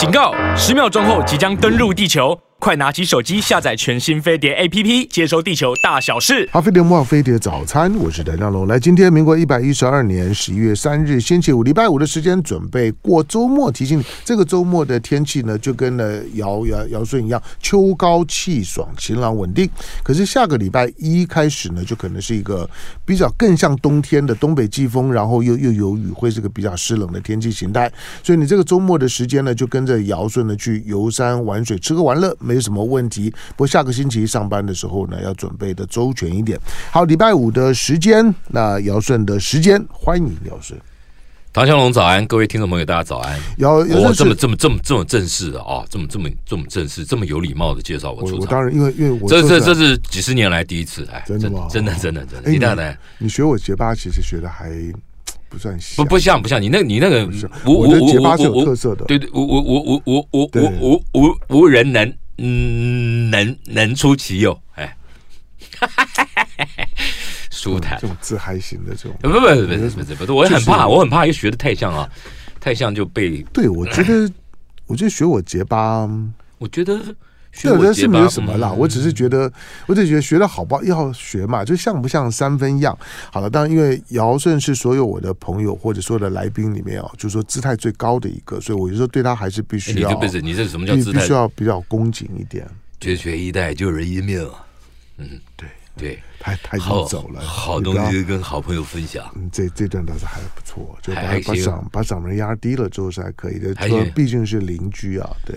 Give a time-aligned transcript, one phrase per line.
[0.00, 0.32] 警告！
[0.56, 2.34] 十秒钟后即将登陆地球。
[2.60, 6.46] 快拿起手机下载全新飞碟 APP，接收地球大小事。
[6.52, 8.66] 好，飞碟幕后飞碟早餐，我是谭湘龙。
[8.66, 13.72] 来，今天民国一百一十二年十一月三日，星期五，礼拜五的时间，准备过周末。
[13.72, 19.66] 提醒你，这个周末的天气呢，就跟了尧尧尧舜一样，秋高气爽，晴朗稳定。
[20.02, 22.68] 可是下个礼拜一开始呢，就可能是一个
[23.06, 27.90] 比较更像冬天的东北季风，然后又又有雨，会是个比较湿冷的天气形态。
[28.22, 32.36] 所以你这个周末的时间呢，就跟着尧舜呢去游山玩水，吃喝玩乐。
[32.50, 36.58] 没什么问题，不过下个星期一上班的时候呢，要准备的周全一点。
[36.90, 40.76] 好，礼拜五的时间，那尧舜的时间，欢迎尧舜。
[41.52, 43.38] 唐湘龙早安，各位听众朋友，大家早安。
[43.58, 48.38] 尧尧舜这么这么这么这么正式的啊，这么这么这么正式，这么有礼貌的介绍我出场。
[48.38, 51.68] 我，我当然，因为因为我这这这是几十年来第一次哎，真的吗？
[51.70, 52.50] 真的真的真的。
[52.50, 54.70] 你大胆，你学我结巴，其实学的还
[55.48, 57.28] 不算像，不不像不像你那，你那个
[57.64, 62.12] 我我的结巴是有特色的，对对，我我我我我我我我无无人能。
[62.42, 64.96] 嗯，能能出其右，哎，
[67.52, 72.08] 舒坦，这种自嗨型的这种，不不不不不不不，我很怕，我很怕，又学的太像啊，
[72.58, 73.42] 太像就被。
[73.52, 74.32] 对，我觉得，
[74.86, 76.08] 我觉得学我结巴，
[76.58, 76.98] 我觉得。
[77.62, 78.70] 对，这是没有什么啦。
[78.72, 79.52] 我只是觉得，
[79.86, 82.96] 我只觉得学的好不好要学嘛，就像不像三分样。
[83.32, 90.10] 好了，当然因为尧舜是所有我的朋友或者所有的来宾里面哦，就是说姿态最高的一个，所以我就说对他还是必须要。
[90.20, 91.20] 你这你这什么叫姿态？
[91.20, 92.66] 必须要比较恭敬一点。
[93.00, 94.48] 绝学一代救人一命。
[95.18, 99.28] 嗯，对对，他他已经走了，好东西跟好朋友分享。
[99.34, 103.74] 嗯，这这段倒是还不错，就把把嗓把嗓门压低了之后是还可以的。
[103.88, 105.56] 说毕竟是邻居啊，对。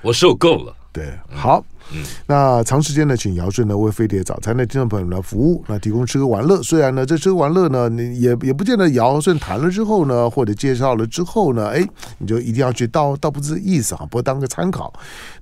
[0.00, 0.74] 我受够了。
[0.98, 6.60] 对，好，嗯，那长时间呢，请姚顺呢为飞碟早餐的听众朋友们服务，那提供吃喝玩乐。
[6.60, 14.92] 虽然呢，这吃喝玩乐呢，你也也不见得姚顺谈了之后呢，或者介绍了之后呢，哎，你就一定要去倒倒不是意思啊，不过当个参考。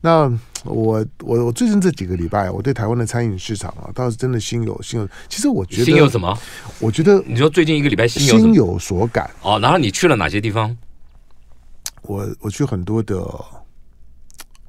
[0.03, 0.31] 那
[0.65, 5.09] 我我我最近这几个礼拜，我对台湾的餐饮市场啊，倒是真的心有心有。
[5.31, 6.39] 其实我觉得心有什么？
[6.81, 9.59] 我觉得你说最近一个礼拜心有心有所感哦。
[9.59, 10.77] 然后你去了哪些地方？
[12.03, 13.17] 我我去很多的。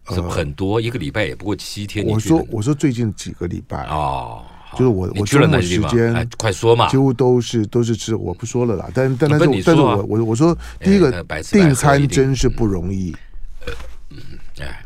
[0.09, 2.05] 是很多，一个礼拜也不过七天。
[2.05, 6.27] 我说我说最近几个礼拜哦，就是我我去了哪些地方？
[6.37, 6.87] 快说嘛！
[6.89, 8.89] 几乎都是都是吃，我不说了啦。
[8.93, 13.15] 但但但是但是我我我说第一个订餐真是不容易。
[14.59, 14.83] 哎，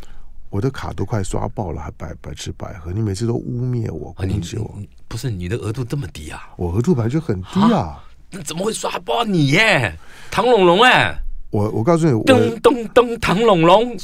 [0.50, 2.92] 我的卡都快刷爆了，还白白吃白喝。
[2.92, 4.76] 你每次都污蔑我，攻击我。
[5.08, 6.50] 不是你的额度这么低啊？
[6.58, 8.04] 我额度本来就很低啊。
[8.32, 9.94] 那怎么会刷爆你耶？
[10.32, 11.18] 唐龙龙哎！
[11.52, 13.96] 我我告诉你，噔噔噔，唐龙龙，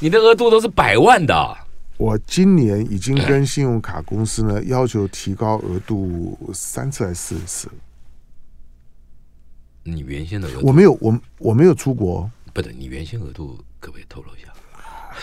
[0.00, 1.56] 你的额度都是百万的。
[1.96, 7.68] 我今年已经跟信用卡公司呢要求提高额度三次还是四次。
[9.84, 12.28] 你原先的额度我没有，我我没有出国。
[12.52, 14.52] 不对，你原先额度可不可以透露一下？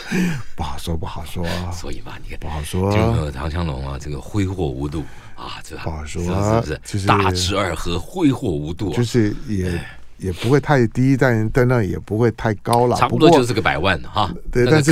[0.55, 1.45] 不好说，不好说。
[1.73, 2.91] 所以嘛，你看不好说。
[2.91, 5.03] 这个唐香龙啊，这个挥霍无度
[5.35, 6.23] 啊，这不好说，
[6.63, 7.07] 是不是？
[7.07, 9.83] 大吃二喝，挥霍无度，就是也。
[10.17, 14.33] 也不会太低，但但那也不会太高了，差不多就是个百万哈。
[14.51, 14.91] 对，但是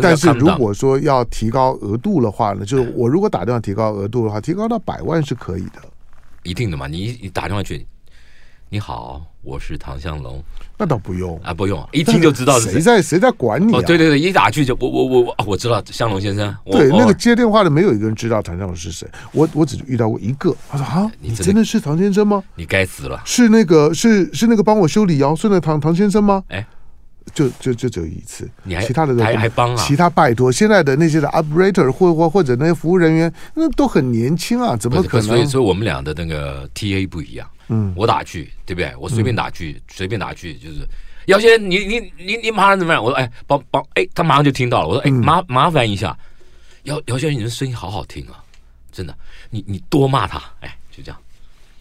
[0.00, 5.80] 但是如果说要提高额度的话呢，就是我如果打电话提高额度的话，提高到百万是可以的，
[6.42, 6.86] 一定的嘛。
[6.86, 7.86] 你你打电话去，
[8.72, 10.40] 你好，我是唐向龙。
[10.78, 13.74] 那倒不用啊，不用，一听就知道是谁在谁在管你。
[13.74, 16.56] 哦，对对对，一打去就我我我我我知道向龙先生。
[16.66, 19.08] 对，那个接电话的没有一个人知道唐向龙是谁。
[19.32, 22.44] 我我只遇到过一个，他说啊，你真的是唐先生吗？
[22.54, 23.20] 你该死了。
[23.24, 26.44] 是那个是是那个帮我修理尧舜的唐唐先生吗？
[26.46, 26.64] 哎，
[27.34, 29.76] 就就就只有一次，你还其他的还还帮啊？
[29.76, 35.26] 其他拜托，现在的那些的 operator 或或或者那些服务人员，那都很年轻啊，怎么可能？
[35.26, 37.48] 所以所以我们俩的那个 TA 不一样。
[37.68, 38.92] 嗯，我打去，对不对？
[38.98, 40.86] 我随便打去，随便打去就是。
[41.26, 43.02] 姚先生，你你你你马上怎么样？
[43.02, 44.88] 我说哎，帮帮哎，他马上就听到了。
[44.88, 46.18] 我说哎，麻麻烦一下，
[46.84, 48.42] 姚姚先生，你的声音好好听啊，
[48.90, 49.16] 真的。
[49.50, 51.20] 你你多骂他，哎，就这样。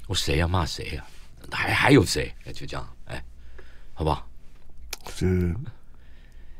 [0.07, 0.47] 我谁呀？
[0.47, 1.03] 骂谁呀？
[1.51, 2.31] 还还有谁？
[2.45, 3.23] 哎，就这样，哎，
[3.93, 4.28] 好不好？
[5.15, 5.55] 是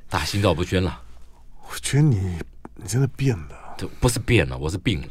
[0.09, 1.01] 打心照不宣了。
[1.61, 2.37] 我觉得你
[2.75, 5.07] 你真的变了，这不是变了，我是病了。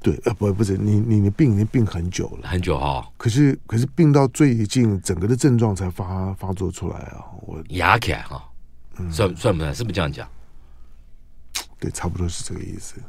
[0.00, 3.12] 对，呃，不，不是你，你，你病已经病很久了，很久哈、哦。
[3.16, 7.24] 可是，可是病到最近，整个的症状才发发作出来啊。
[7.42, 8.48] 我牙起来哈，
[8.98, 9.74] 嗯、算算不算？
[9.74, 10.28] 是不是这样讲？
[11.80, 13.02] 对，差不多是这个意思，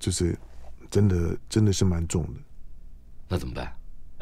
[0.00, 0.36] 就是
[0.90, 2.40] 真的，真的是蛮重的。
[3.28, 3.72] 那怎么办？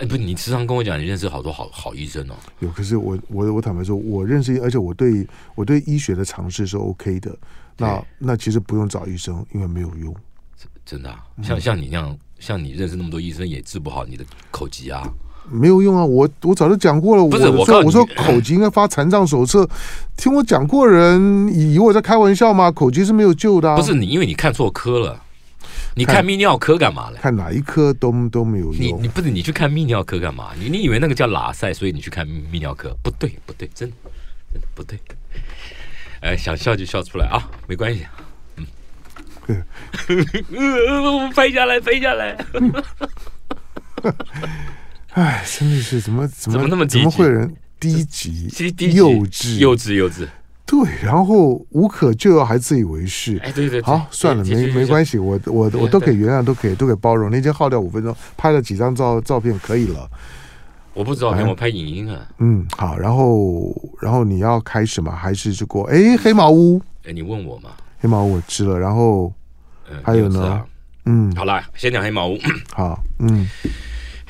[0.00, 2.34] 哎，不，你时常跟我讲，你认识好多好好医生哦。
[2.60, 7.36] 有，可是我我我坦白说，我认识，而且我对我对医学的尝试是 OK 的。
[7.76, 10.14] 那那其实不用找医生，因为没有用。
[10.86, 15.06] 真的、啊，像像你那样，像你认识那么多医生，也治不好你的口疾啊。
[15.50, 16.04] 没有用啊！
[16.04, 17.26] 我我早就讲过了。
[17.28, 19.68] 不是我说我说口疾应该发残障手册，
[20.16, 22.70] 听我讲过人以为我在开玩笑吗？
[22.70, 23.76] 口疾是没有救的啊！
[23.76, 25.20] 不是你，因为你看错科了。
[26.00, 27.18] 你看泌尿科干嘛嘞？
[27.20, 28.74] 看哪一科都都没有用。
[28.74, 30.52] 你你不是你去看泌尿科干嘛？
[30.58, 32.96] 你你以为那个叫拉塞，所以你去看泌尿科？
[33.02, 33.96] 不对不对，真的
[34.50, 34.98] 真的不对。
[36.20, 38.06] 哎，想笑就笑出来啊，没关系。
[39.46, 42.34] 嗯， 拍下来，拍下来。
[45.12, 50.26] 哎，真的是怎么怎么怎么那么怎么会人低级、低幼稚、幼稚、幼稚？
[50.70, 53.36] 对，然后无可救药，还自以为是。
[53.38, 57.28] 哎，对对，好，算了，没没关系，我我我都可以原谅，都可以都可以包容。
[57.28, 60.08] 那天耗掉五分钟，拍了几张照照片，可以了。
[60.94, 62.20] 我不知道，我拍影音啊。
[62.38, 65.10] 嗯，好，然后然后你要开始吗？
[65.10, 65.82] 还是就过？
[65.90, 66.80] 哎，黑毛屋。
[67.04, 67.70] 哎，你问我嘛？
[67.98, 69.32] 黑毛屋我吃了，然后
[70.04, 70.62] 还有呢？
[71.06, 72.38] 嗯，好啦，先讲黑毛屋。
[72.72, 73.44] 好，嗯。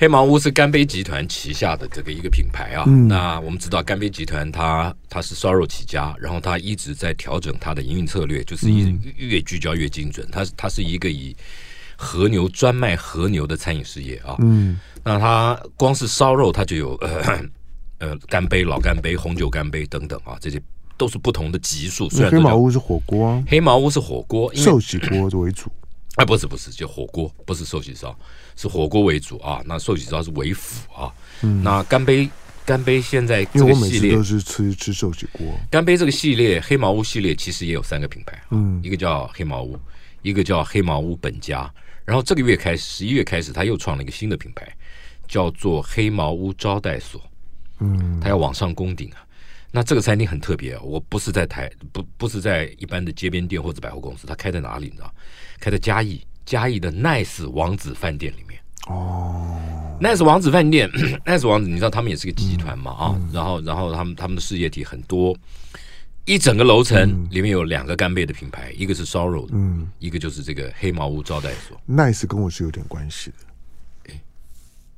[0.01, 2.85] 黑毛屋是干杯集团旗下的这个一个品牌啊。
[2.87, 10.27] 嗯、那我们知道干杯集团它它是烧肉起家，然后它一直在调整它的营运策略，就是一越聚焦越精准。
[10.33, 11.37] 它它是一个以
[11.97, 14.37] 和牛专卖和牛的餐饮事业啊。
[14.39, 17.45] 嗯，那它光是烧肉，它就有 呃
[17.99, 20.59] 呃干杯、老干杯、红酒干杯等等啊，这些
[20.97, 22.09] 都是不同的级数。
[22.09, 25.71] 虽然黑毛屋是火锅，啊，黑毛屋是火锅，寿喜锅为主。
[26.17, 28.19] 哎，不是不是，就火锅，不是寿喜烧，
[28.61, 29.63] 是火锅为主啊。
[29.65, 31.11] 那寿喜烧是为辅啊。
[31.41, 32.29] 嗯、那干杯，
[32.67, 35.47] 干杯现在这个系列都是吃吃寿喜锅。
[35.71, 39.79] 干杯这个系列，黑毛屋系列其实也有三个品牌，嗯，一个叫黑毛屋，
[40.21, 41.73] 一个叫黑毛屋本家。
[42.05, 44.69] 然后这个月开始，十一月开始，他又创了一个新的品牌，
[45.27, 47.23] 叫做黑毛屋招待所。
[47.79, 49.25] 嗯，他要往上攻顶啊。
[49.73, 55.15] 那这个餐厅很特别啊，我不是在台，不不是在一般的街边店或者百货公司，他开在哪里你知道？
[55.61, 58.50] 开在嘉义，嘉义的 Nice 王子饭店里面。
[58.89, 60.91] 哦，Nice 王子饭店，
[61.27, 62.91] Nice 王子，你知道他们也是个集团嘛？
[62.93, 65.37] 啊、嗯，然后，然后他们他们的事业体很多，
[66.25, 71.81] 一整个楼层里面有两个干贝的品牌，一个是烧肉的，嗯，一个就是这个黑毛屋招待所。
[71.89, 74.13] Nice 跟我是有点关系的。
[74.13, 74.21] 哎，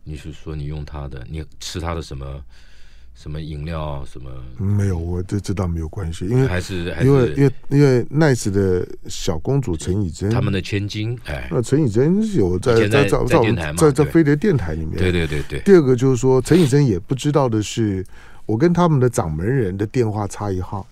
[0.05, 2.45] 你是说你用他的，你吃他的什么？
[3.15, 4.05] 什么饮料？
[4.05, 4.99] 什么没有？
[4.99, 15.61] 我这这倒没有关系，因为还是，因为因为因为 Nice 的小公主陈以真，他们的千金哎，那陈以真有在在在在在在飞碟电台里面，对对对对。
[15.61, 18.05] 第二个就是说，陈以真也不知道的是，
[18.45, 20.85] 我跟他们的掌门人的电话差一号。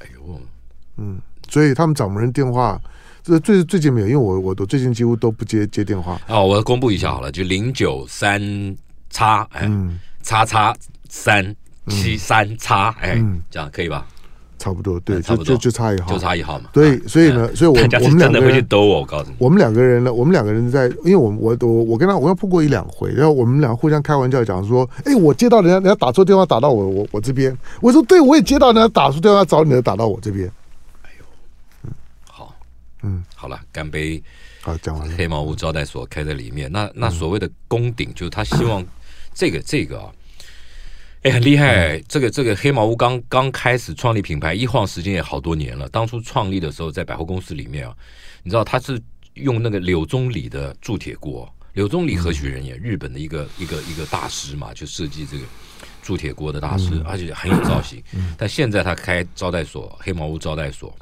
[0.00, 0.40] 哎呦，
[0.98, 2.78] 嗯，所以他们掌门人电话
[3.22, 6.20] 这最最近没有，因为我我我最近几乎都不接接电话。
[6.28, 8.76] 哦，我要公布一下好了，就零九三
[9.08, 9.70] 叉哎，
[10.22, 10.76] 叉叉。
[11.08, 11.54] 三
[11.88, 14.06] 七三叉，哎，这样可以吧？
[14.58, 16.70] 差不多，对，就就就差一号，就差一号嘛。
[16.72, 30.50] 对，所以呢，所以我 我们两个人会去兜我，我告诉你，我们两个人呢，我们两个人在，因为我我我我跟他，我跟他碰过一两回，然后我们俩互相开玩笑讲说，哎，我接到人家人家打错电话打到我我我这边，我说对，我也接到人家打错电话找你的打到我这边。
[31.02, 31.24] 哎呦，
[31.84, 31.92] 嗯，
[32.26, 32.54] 好，
[33.02, 34.20] 嗯，好了，干杯，
[34.62, 35.14] 好，讲完了。
[35.18, 38.82] 黑毛屋招待所开在里面，那那所谓的攻顶，就是他希望
[39.34, 40.10] 这个这个啊。
[41.26, 41.98] 哎，很厉害！
[42.06, 45.88] 这个这个黑毛屋刚刚开始创立品牌，一晃时间也好多年了。
[45.88, 47.92] 当初创立的时候，在百货公司里面啊，
[48.44, 49.02] 你知道他是
[49.34, 51.52] 用那个柳宗理的铸铁锅。
[51.72, 52.76] 柳宗理何许人也？
[52.76, 55.42] 日本的一个一个一个大师嘛，就设计这个
[56.00, 58.00] 铸铁锅的大师，而且很有造型。
[58.38, 60.96] 但现在他开招待所，黑毛屋招待所，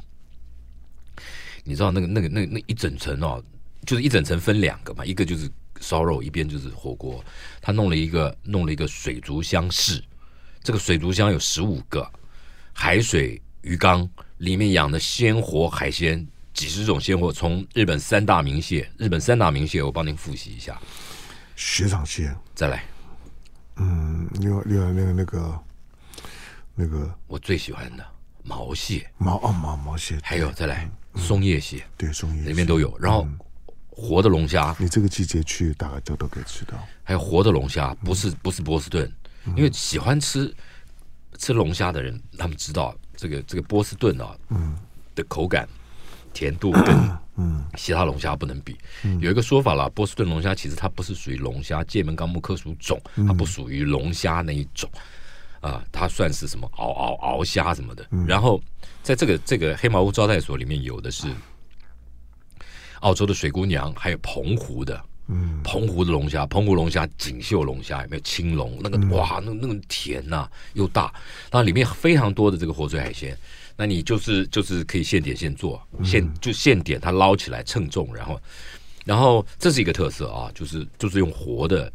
[1.63, 3.39] 你知道那个那个那那一整层哦，
[3.85, 5.47] 就是一整层分两个嘛，一个就是
[5.79, 7.23] 烧肉，一边就是火锅。
[7.61, 10.01] 他弄了一个弄了一个水族箱式。
[10.65, 12.11] 这个水族箱有十五个
[12.73, 20.81] 海水鱼缸，里面养的鲜活海鲜，几十种鲜活，从日本三大名蟹，日本三大名蟹，我帮您复习一下：
[21.55, 22.83] 雪场蟹，再来，
[23.75, 25.59] 嗯，另外另外那个那个。
[26.77, 28.05] 那个我最喜欢的
[28.43, 33.25] 毛蟹，毛哦毛毛蟹，还有再来松叶蟹，对松叶里面都有，然后
[33.89, 39.09] 活的龙虾，你这个季节去大概就都可以吃到，还有活的龙虾，不是不是波士顿。
[39.55, 40.53] 因为喜欢吃
[41.37, 44.75] 吃龙虾的人，他们知道这个这个波士顿啊，嗯，
[45.13, 45.67] 的口感
[46.33, 48.77] 甜度 跟嗯其他龙虾不能比。
[49.19, 54.89] 有一个说法啦，波士顿龙虾其实它不是属于龙虾界门纲目科属种，它不属于龙虾那一种
[55.61, 58.07] 啊，它算是什么螯螯螯虾什么的。
[58.25, 58.61] 然后
[59.03, 61.27] 在这个这个黑毛屋招待所里面有的是
[63.01, 65.03] 澳洲的水姑娘，还有澎湖的。
[65.27, 68.77] 嗯，澎湖的龙虾，澎湖龙虾、锦绣龙虾有没有青龙？
[68.81, 71.13] 那个哇，那那个甜呐、啊，又大，
[71.51, 73.37] 那里面非常多的这个活水海鲜，
[73.75, 78.41] 那你就是就是可以现点现做，现就现点它捞起来称重，然后
[79.03, 81.91] 然后这是一个特色啊，就是就是用活的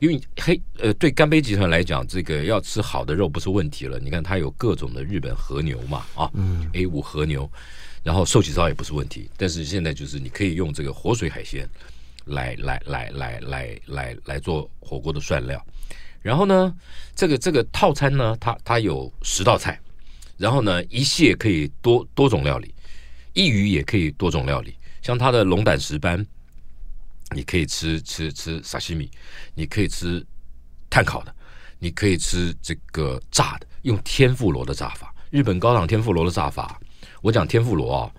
[0.00, 3.98] 因为黑呃，对干杯集团来讲，这个要吃好的肉不是问题了。
[3.98, 7.50] 你看它有各种的日本和牛嘛，啊，嗯，A 五和牛，
[8.02, 9.30] 然后寿喜烧也不是问题。
[9.38, 11.66] 但是现在就是你可以用这个活水海鲜
[12.26, 15.64] 来来来来来来来做火锅的涮料。
[16.20, 16.74] 然后呢，
[17.14, 19.78] 这个这个套餐呢，它它有十道菜，
[20.36, 22.74] 然后呢，一蟹可以多多种料理，
[23.32, 26.24] 一鱼也可以多种料理，像它的龙胆石斑。
[27.34, 29.10] 你可以吃吃吃沙西米，
[29.54, 30.24] 你可以吃
[30.88, 31.34] 炭烤的，
[31.78, 35.12] 你可以吃这个炸的，用天妇罗的炸法。
[35.30, 36.78] 日本高档天妇罗的炸法，
[37.22, 38.12] 我讲天妇罗啊，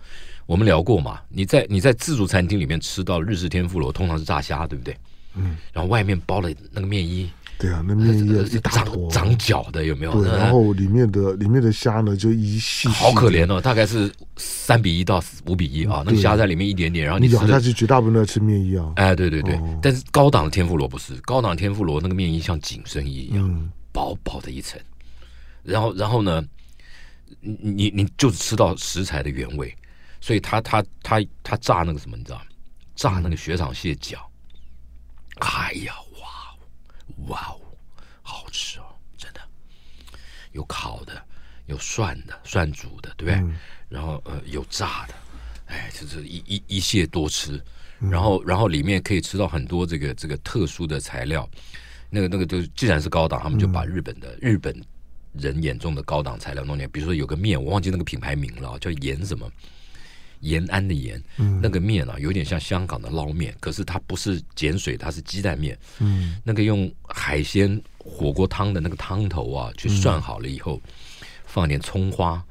[0.45, 1.19] 我们聊过嘛。
[1.29, 4.95] 你在你在自助餐厅里面吃到日式天妇罗，通常是炸虾，对不对？
[5.35, 7.29] 嗯，然后外面包了那个面衣。
[7.57, 10.11] 对啊，那面衣一大坨长脚的有没有？
[10.21, 18.91] 对，然后里面的里面的虾呢，就一细，细，好可怜哦，大概是三比一到五比一啊，那个虾在里面一点点，然后你咬下去，绝大部分都要吃面衣啊。
[18.97, 24.77] 哎，对对对，哦、但是高档的天妇罗不是，高档的天妇罗那个面衣像紧身衣一样，嗯、薄薄的一层，
[25.63, 26.43] 然后然后呢，
[27.39, 29.73] 你你你就吃到食材的原味，
[30.25, 32.45] 所以他他他他炸那个什么，你知道吗？
[32.95, 34.27] 炸那个雪场蟹脚，
[35.35, 35.93] 嗯、哎呀。
[37.27, 37.61] 哇哦，
[38.23, 38.85] 好吃哦，
[39.17, 39.39] 真的，
[40.51, 41.23] 有烤的，
[41.67, 43.35] 有涮的，涮煮的，对不对？
[43.35, 43.55] 嗯、
[43.87, 45.13] 然后呃，有炸的，
[45.67, 47.63] 哎，就是一一一蟹多吃，
[47.99, 51.47] 然后然后里面可以吃到很多这个这个特殊的材料，
[52.09, 54.83] 那个那个就既然是高档，他们就把日本的、嗯、日本
[55.33, 59.49] 人眼中的高档材料弄点，比如说有个面，我忘记那个品牌名了，叫盐什么。
[60.45, 65.77] 延安的延，嗯、那个面啊，有点像香港的捞面，可是它不是碱水，它是鸡蛋面。
[65.99, 72.41] 嗯，那个用海鲜火锅汤的那个汤头啊，去涮好了以后，嗯、放点葱花，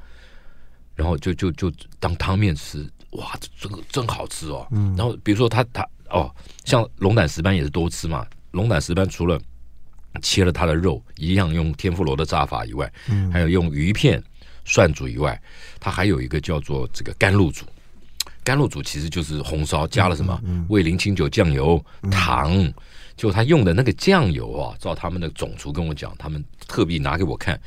[0.97, 4.67] 然后就就就当汤面吃，哇，这个真好吃哦。
[4.73, 6.29] 嗯，然后比如说它它哦，
[6.65, 8.27] 像龙胆石斑也是多吃嘛。
[8.51, 9.41] 龙胆石斑除了
[10.21, 14.21] 切了它的肉，一样用天妇罗的炸法以外，嗯，还有用鱼片
[14.65, 15.41] 涮煮以外，
[15.79, 17.65] 它还有一个叫做这个甘露煮。
[18.45, 20.39] 甘露煮其实就是红烧加了什么？
[20.69, 22.73] 味淋清酒酱油糖，
[23.17, 27.59] 就他用的那个酱油啊，照他们的总厨跟我讲，他们特别拿给我看，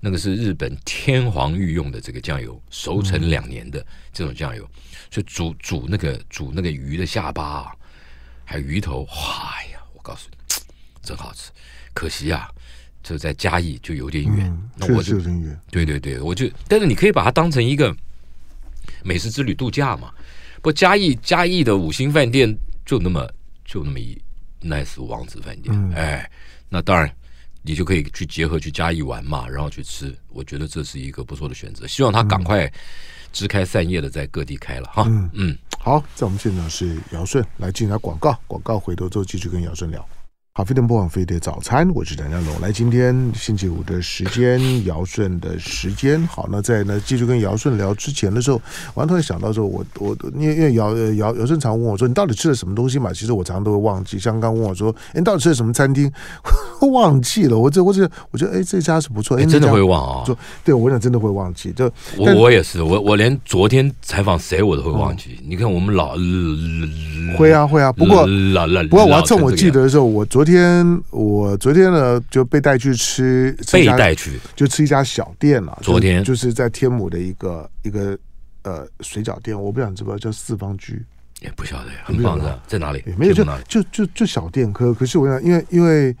[0.00, 4.68] 那个是日本天皇御用的这个酱油，熟成两年的这种酱油，
[5.10, 7.72] 所以煮煮那个煮那个鱼的下巴啊，
[8.44, 10.54] 还有鱼头，哇呀，我告诉你，
[11.02, 11.52] 真好吃。
[11.94, 12.50] 可惜啊，
[13.02, 15.20] 就在嘉义就有点远，那我就
[15.70, 17.96] 对对对，我就但是你可以把它当成一个。
[19.06, 20.12] 美食之旅度假嘛，
[20.60, 22.52] 不嘉义嘉义的五星饭店
[22.84, 23.24] 就那么
[23.64, 24.20] 就那么一
[24.60, 26.28] nice 王子饭店，嗯、哎，
[26.68, 27.08] 那当然
[27.62, 31.86] 你就可以去结合去嘉义玩嘛，然后去吃，我觉得这是一个不错的选择。
[31.86, 32.68] 希望他赶快
[33.32, 35.04] 枝开散叶的在各地开了哈。
[35.06, 40.04] 嗯，嗯好，在我们现场是姚顺来进来广告，广告回头之后继续跟姚顺聊。
[40.56, 42.60] 好，飞碟播放飞碟早餐，我是谭家龙。
[42.62, 46.26] 来，今天星期五的时间，尧舜的时间。
[46.28, 48.58] 好，那在呢继续跟尧舜聊之前的时候，
[48.94, 53.12] 我突然想到说，我我因为因为尧尧尧舜常问我说，你到底吃了什么东西嘛？
[53.12, 54.18] 其实我常常都会忘记。
[54.18, 56.10] 像刚问我说，哎，你到底吃了什么餐厅？
[56.90, 57.58] 忘记了。
[57.58, 59.36] 我这我这我觉得，哎，这家是不错。
[59.36, 60.24] 哎，真的会忘啊？
[60.24, 60.34] 说
[60.64, 61.70] 对，我讲真的会忘记。
[61.72, 61.84] 就
[62.16, 65.38] 我我也是，我我连昨天采访谁我都会忘记。
[65.46, 66.16] 你看我们老
[67.36, 70.45] 会啊会啊，不过老老不过我要趁我记得的时候，我昨。
[70.46, 75.76] 昨天我昨天呢就被带去吃，被带去就吃一家小店了。
[75.82, 78.16] 昨天就，是在天母的一个一个
[78.62, 81.04] 呃水饺店，我不想知道叫四方居，
[81.40, 83.02] 也不晓得呀，很棒的，在哪里？
[83.18, 86.14] 没有就就就就小店，可可是我想，因为因为。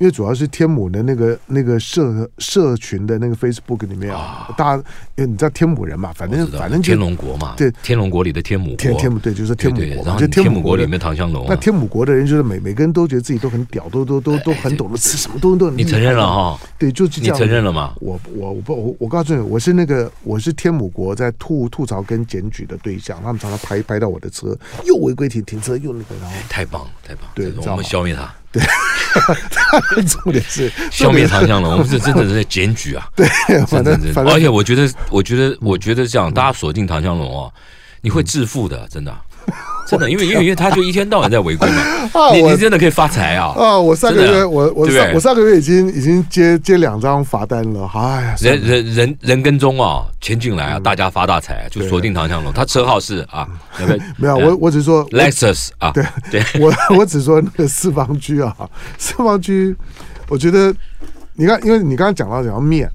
[0.00, 4.82] 因为主要是天母的那个那个社社群的那个 Facebook 里面啊，大家
[5.16, 15.70] 因为你知道天母人嘛，反正反正天龙国嘛，对，天龙国里的天母天天母对，就是天母国，然后天母国里面唐香龙，那天母国的人就是每每个人都觉得自己都很屌，都都都都很懂得吃什么东西都。
[15.70, 16.58] 你承认了哈？
[16.78, 17.34] 对，就这样。
[17.34, 17.92] 你承认了吗？
[18.00, 28.34] 我我我不我我告诉你，我是那个我是天母国在吐吐槽跟检举的对象，他们常常拍拍到我的车，又违规停停车又那个，然后太棒了，太棒，对，我们消灭他。
[28.52, 28.62] 对，
[30.04, 33.08] 重点是消灭唐香龙，我们是真的是在检举啊！
[33.14, 33.26] 对，
[33.66, 37.52] 反正反正，而且我觉得，我觉得，我觉得这样，大家锁定唐香龙哦，
[38.00, 39.16] 你会致富的，真的。
[39.86, 41.82] 真的，因为因为因为他就一天到晚在违规嘛，
[42.32, 43.52] 你你真的可以发财啊！
[43.56, 53.48] 啊，我上个月我我上我上个月已经已经接接两张罚单了，哎呀，人人人人跟踪啊，钱进来啊，大家发大财，就锁定唐向龙，他车号是啊，
[54.16, 58.54] 没有，我我只说 Lexus 啊，对对， 我我只说那个四方居啊，
[58.98, 59.74] 四方居，
[60.28, 60.74] 我觉得
[61.34, 62.90] 你看，因为你刚刚讲到讲到面，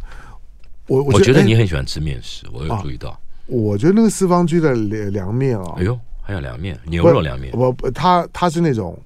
[0.87, 5.97] 我我觉得你很喜欢吃面食，我有注意到，我觉得那个四方居的凉凉面啊，哎呦。
[6.25, 7.51] 还有凉面，牛肉凉面。
[7.51, 8.99] 不不，它它是那种，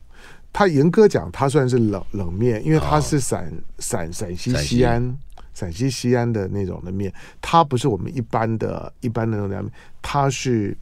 [0.54, 5.18] 他严格讲，它算是冷冷面，因为它是陕陕陕西西安
[5.54, 9.72] 陕西西安的那种的面，它不是我们一般的一般的那种凉面，
[10.02, 10.76] 它是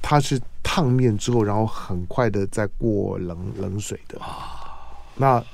[0.00, 4.18] 它是烫面之后，然后很快的再过冷冷水的。
[5.16, 5.44] 那。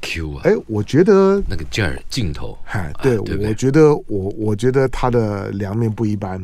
[0.00, 0.42] Q 啊！
[0.44, 6.38] 哎，我觉得那个劲儿劲头，哎，对，啊、对对我觉得我我觉得他的凉面不一般，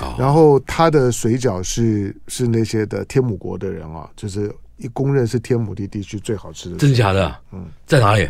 [0.00, 7.36] 哦、然后他的水饺是是那些的天母国的人啊，就是一公认是天母地地区最好吃的，真的假的？
[7.52, 8.28] 嗯，在哪里？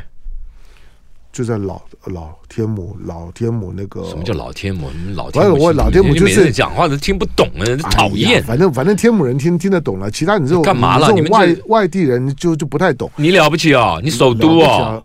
[1.36, 4.88] 就在老老天母老天母那个什么叫老天母？
[5.14, 8.42] 老天母，我老天母就是讲话都听不懂啊，讨厌。
[8.42, 11.12] 反正反正天母人听听得懂了，其他你这种干嘛了？
[11.12, 13.10] 你们外外地人就就不太懂。
[13.16, 14.00] 你了不起哦？
[14.02, 15.04] 你首都哦？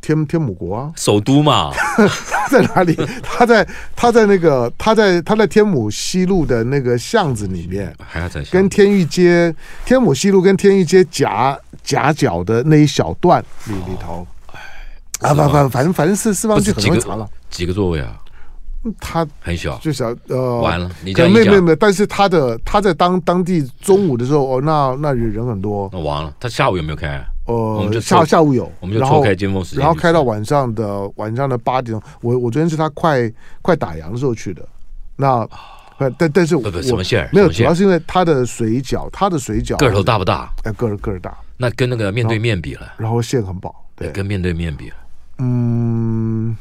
[0.00, 0.92] 天天母国啊？
[0.96, 1.70] 首都嘛？
[2.50, 2.98] 在哪里？
[3.22, 14.26] 他在他在那个他在他在天母西路的那个巷子里面，还要在跟天玉街天母西路跟天玉街夹夹角的那一小段里里头。
[15.20, 17.28] 啊不不，反正反正是四方区很容易查了。
[17.48, 18.18] 几个座位啊？
[18.98, 20.58] 他很小，就小呃。
[20.60, 25.90] 完了，你讲没有没没，但是他的他在当当地中午的时候哦，那那人人很多。
[25.92, 27.22] 那完了，他下午有没有开？
[27.44, 32.02] 呃，下下午有，我们就错开尖峰时间，然后开到晚上的晚上的八点钟。
[32.22, 34.66] 我我昨天是他快快打烊的时候去的。
[35.16, 35.46] 那
[36.16, 37.28] 但但是我什么馅儿？
[37.34, 40.50] 没有，主要是因为他的水饺，他的水饺个头大不大？
[40.62, 41.36] 哎，个儿个儿大。
[41.58, 44.96] 那跟那个面对面比了，然后馅很薄，对，跟面对面比了。
[45.42, 46.54] 嗯，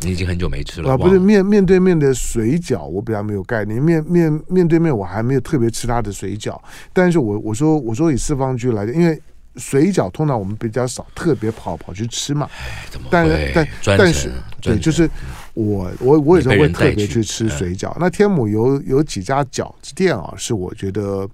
[0.00, 0.96] 你已经很久没吃了啊？
[0.96, 3.82] 不是面面对面的水饺，我比较没有概念。
[3.82, 6.60] 面面面对面，我还没有特别吃它的水饺。
[6.92, 9.18] 但是我我说我说以四方居来讲，因为
[9.56, 12.46] 水饺通常我们比较少特别跑跑去吃嘛。
[12.90, 13.66] 怎么但但
[13.96, 15.08] 但是对，就是
[15.54, 17.96] 我我我有时候会特别去吃水饺。
[17.98, 21.26] 那天母有有几家饺子店啊，是我觉得。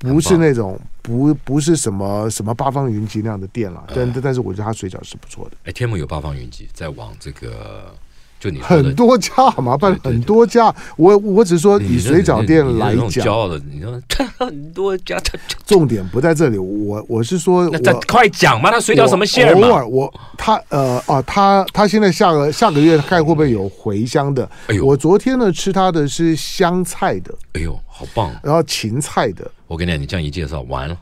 [0.00, 5.56] 不是那种不不是什么什么八方云集那样的店了，但但是我觉得他水饺是不错的。
[5.64, 7.94] 哎，天母有八方云集，在往这个
[8.40, 9.76] 就你很多家好吗？
[9.76, 14.00] 办很多家，我我只是说以水饺店来讲，骄傲的，你说
[14.38, 15.20] 很多家，
[15.66, 16.56] 重点不在这里。
[16.56, 19.68] 我我是说，那快讲嘛，他水饺什么馅嘛？
[19.68, 24.48] 偶尔我他呃啊，他他现在下个下个月看会不会有茴香的？
[24.68, 28.34] 哎呦，我昨天呢吃他的是香菜的，哎呦，好棒！
[28.42, 29.50] 然后芹菜的。
[29.66, 30.96] 我跟你讲，你这样一介绍完了，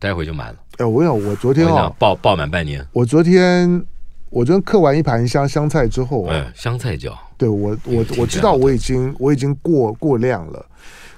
[0.00, 0.56] 待会就满了。
[0.78, 2.84] 哎，我跟你讲，我昨天啊，爆爆满半年。
[2.92, 3.84] 我昨天，
[4.30, 7.16] 我昨天嗑完一盘香香菜之后，哎，香菜饺。
[7.38, 10.66] 对我，我我知道我已经我已经过过量了，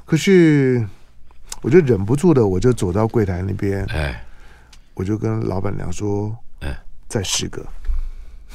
[0.04, 0.86] 可是
[1.62, 4.24] 我就忍不住的，我就走到柜台那边，哎，
[4.94, 7.64] 我就跟老板娘说，哎，再十个。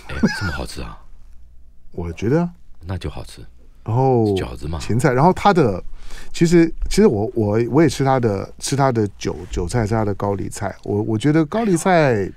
[0.08, 0.98] 哎，这么好吃啊？
[1.92, 2.50] 我觉得
[2.86, 3.42] 那就好吃。
[3.84, 5.84] 然后饺子嘛，芹菜，然后它的。
[6.32, 10.76] 其实，其实我我我也吃他的吃他的韭韭菜，是他的高丽菜。
[10.84, 12.34] 我我觉得高丽菜高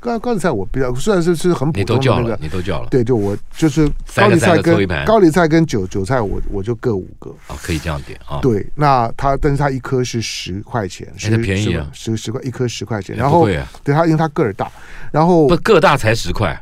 [0.00, 3.86] 高丽菜我比较虽然是是很普通的那个，你都叫了，对，就我就是
[4.16, 8.40] 高丽菜跟高丽菜跟韭韭菜，我我就各五个啊，可以这样点啊。
[8.40, 13.46] 对，那它但是它一颗是十块钱，现在便宜啊，十十块一颗十块钱，然后
[13.84, 14.70] 对它因为它个儿大，
[15.12, 16.58] 然后不个大才十块。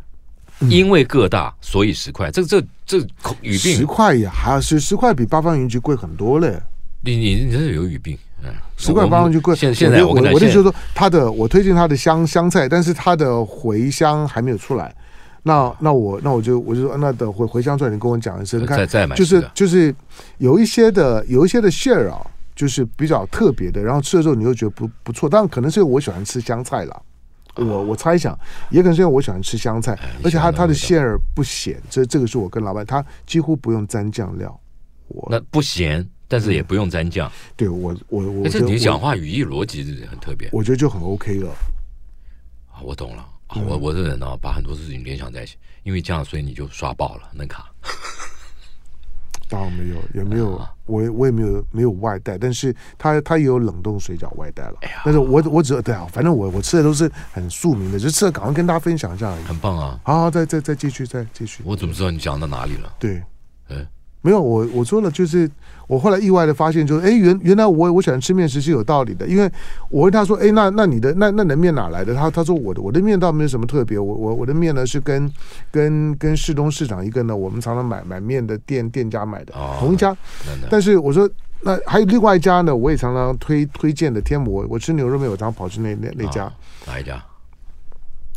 [0.63, 2.33] 因为个大，所以十块。
[2.33, 2.99] 这这这
[3.43, 6.61] 语病，十块也还是十块，比八方云集贵很多嘞。
[7.01, 8.19] 你你你这有语病。
[8.43, 9.55] 嗯，十块八方云集贵。
[9.57, 14.95] 现现在我我我的就是说，他的我推荐他的香香菜，但是他的茴香还没有出来。
[15.43, 18.67] 那那我那我就我就说，那等茴茴香出来，你跟我讲一声。
[18.67, 19.17] 再再买。
[19.17, 19.95] 就是就是
[20.39, 22.21] 有一些的有一些的馅儿啊，
[22.55, 25.29] 就是比较特别的，然后吃的时候你又觉得不不错。
[25.29, 27.03] 当然可能是因为我喜欢吃香菜了。
[27.57, 28.39] 我我猜想，
[28.71, 34.61] 也可能是因为我喜欢吃香菜，而且它它的馅儿不咸，这这个是我跟老板，他几乎不用沾酱料。
[35.09, 37.31] 我那不咸，但是也不用沾酱。
[37.57, 41.51] 对我我我，你讲话语义逻辑是很特别，我觉得就很 OK 了。
[42.71, 43.27] 啊，我懂了。
[43.67, 47.67] 我我这人呢，把很多事情联想在一起，因为这样，所以你就刷爆了那卡。
[49.49, 54.75] 当然没有，也没有，啊我我也没有没有外带，但是他他也有冷冻水饺外带了。
[55.03, 59.45] 但是我我只对啊，反正我我吃的都是很庶民的，就吃了赶快跟大家分享一下而已。
[59.45, 59.99] 很棒啊！
[60.05, 61.63] 好，再再再继续，再继续。
[61.65, 62.95] 我怎么知道你讲到哪里了？
[62.99, 63.23] 对，
[63.71, 63.87] 嗯。
[64.21, 65.49] 没有我我说了，就是
[65.87, 69.51] 我后来意外的发现，就是哎，原原来我我喜欢吃面食是有道理的，因为
[69.89, 72.15] 我问他说，哎，那那你的那那你的面哪来的？
[72.15, 75.31] 他他说我的我的面倒没有什么特别，我我我的面呢是跟
[75.71, 80.17] 跟跟市东市场一个呢，我们常常买买面的店店家买的，同一家。
[80.69, 81.29] 但是我说
[81.61, 86.53] 那还有另外一家呢，我也常常推推荐的天母，我我吃牛肉面，我常常跑去那那那家。
[86.87, 87.23] 哪一家？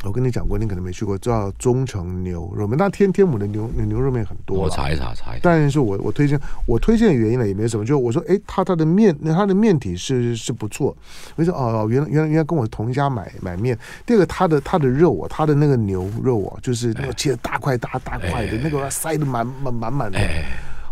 [0.03, 2.75] 我跟你讲过，你可能没去过，叫忠诚牛肉面。
[2.75, 5.39] 那天天母的牛牛肉面很多，我查一查，查一查。
[5.43, 10.95] 但是我我推荐，我推荐的原因呢也没什么，就我说，哎，他他的面，他的面体是是不错。
[11.35, 13.77] 我说哦，原来原来原来跟我同一家买买面。
[14.03, 20.19] 第二个，他的他的肉啊，他的那个牛肉啊，就是那个切大块大大块的，那个塞的满满满满的。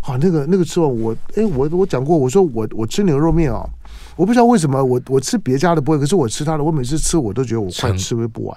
[0.00, 3.68] 好，那个那个吃完我，哎，我我讲过，我说我我吃牛肉面啊，
[4.14, 8.56] 我不知道为什么我我吃别家的不会，可是我吃他的，我每次吃我都觉得我快吃不完。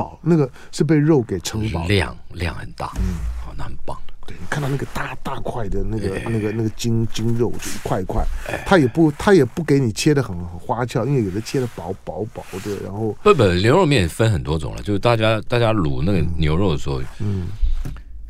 [0.00, 3.94] 饱，那个是被肉给撑饱，量量很大，嗯，好，那很棒。
[4.26, 8.24] 对，你看到那个大大块的那个那个那个筋筋肉，就一块一块，
[8.64, 17.48] 它也不它也不给你切的很很花俏，因为有的切的薄薄薄的，然后不不，牛肉面分很多种了，就是大家大家卤那个牛肉的时候，嗯，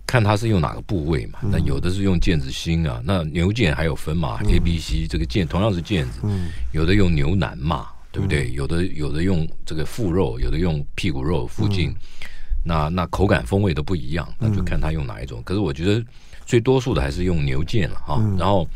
[0.06, 7.88] 看它是用哪个部位嘛，那有的是用腱子心啊，那牛腱还有分嘛，A B C，这个腱同样是腱子，嗯，有的用牛腩嘛。
[8.12, 8.50] 对不对？
[8.52, 11.96] 有的有的用这个腹肉，有的用屁股肉附近，嗯、
[12.64, 15.40] 那那口感风味都不一样，那就看他用哪一种。
[15.40, 16.04] 嗯、可是我觉得
[16.44, 18.66] 最多数的还是用牛腱了哈，嗯、然后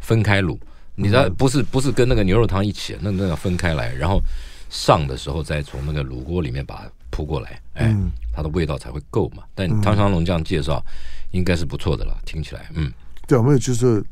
[0.00, 0.58] 分开卤。
[0.96, 4.20] 你知道不是不是跟那个牛肉汤一起，那那要分开来，然后
[4.68, 9.44] 上的时候再从那个卤锅里面把它扑过来，哎，嗯、它的味道才会够嘛。
[9.54, 10.84] 但汤香龙这样介绍，
[11.30, 12.92] 应该是不错的了，听起来，嗯，
[13.26, 14.04] 对，我们有就是。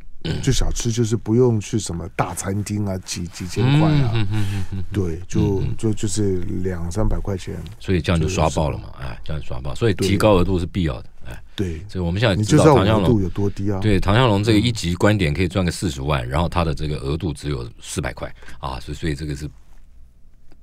[0.43, 13.79] 就小吃就是不用去什么大餐厅啊，几几千块啊，嗯嗯嗯、对，就就就是两三百块钱，所以这样就刷爆了嘛，哎，这样刷爆，所以提高额度是必要的，哎，对，所以我们现在知道唐向龙有多低啊？
[13.81, 19.49] 对，唐向龙这个一级观点可以赚个四十万，然后他的这个额度只有四百块啊，所以所以这个是。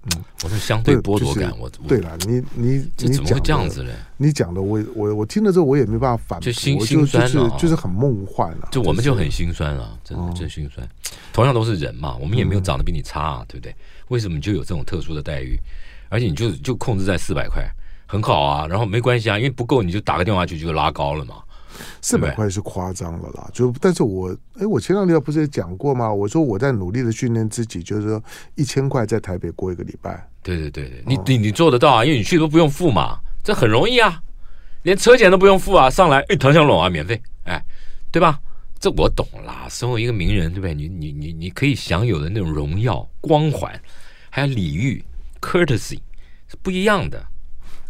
[0.06, 3.91] 嗯，我是相对剥夺感，我对了，你你你怎么会这样子呢？
[4.18, 8.68] 你讲的我我我听了之后我也没办法反驳，就心心酸了，就是很梦幻了。
[8.72, 10.88] 就我们就很心酸了，真的真心酸。
[11.34, 13.76] 同样都是人嘛，我们也没有长得比你差啊，对不对？
[14.10, 15.60] 为什么你就有这种特殊的待遇？
[16.10, 17.68] 而且你就就控制在四百块，
[18.06, 18.68] 很好啊。
[18.68, 21.38] 然后没关系啊，因为不够你就打个电话去就拉高了嘛。
[22.02, 26.12] 四百块是夸张了啦，就但是我哎，我前两天不是也讲过吗？
[26.12, 28.24] 我说我在努力的训练自己，就是说
[28.56, 30.28] 一千块在台北过一个礼拜。
[30.42, 34.22] 对对对对，你你你做得到啊，因为你去都不用付嘛，这很容易啊，
[34.84, 37.64] 连车钱都不用付啊，上来哎，唐香龙啊，免费，哎，
[38.12, 38.40] 对吧？
[38.80, 40.76] 这我懂啦，身为一个名人，对不对？
[40.76, 43.74] 你你你你可以享有的那种荣耀、光环，
[44.30, 45.04] 还有礼遇
[45.42, 46.00] （courtesy）
[46.48, 47.26] 是不一样的。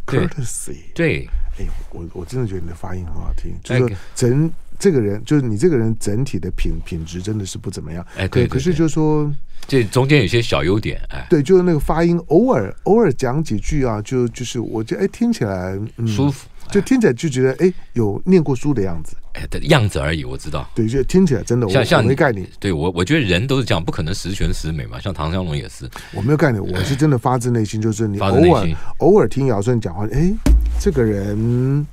[0.06, 1.28] courtesy 对。
[1.58, 8.06] 哎，我我真的觉得你的发音很好听，就是整这个人，就是你这个人整体的品品质真的是不怎么样。
[8.18, 9.34] 哎，对，可是就是说
[9.68, 19.16] 这中间有些小优点，哎，对，就是那个发音，偶尔偶尔讲几句啊，就就是我觉得哎听起来舒服，就听起来就觉得哎有念过书的样子。
[19.32, 20.70] 哎，的样子而已，我知道。
[20.76, 22.46] 对，就听起来真的，像像没概念。
[22.60, 25.00] 对我，我觉得人都是这样，不可能十全十美嘛。
[25.00, 30.34] 像唐湘龙也是，我没有概念，我是真的发自内心，就是你偶尔偶尔听姚顺讲话，哎，
[30.82, 31.88] 这个人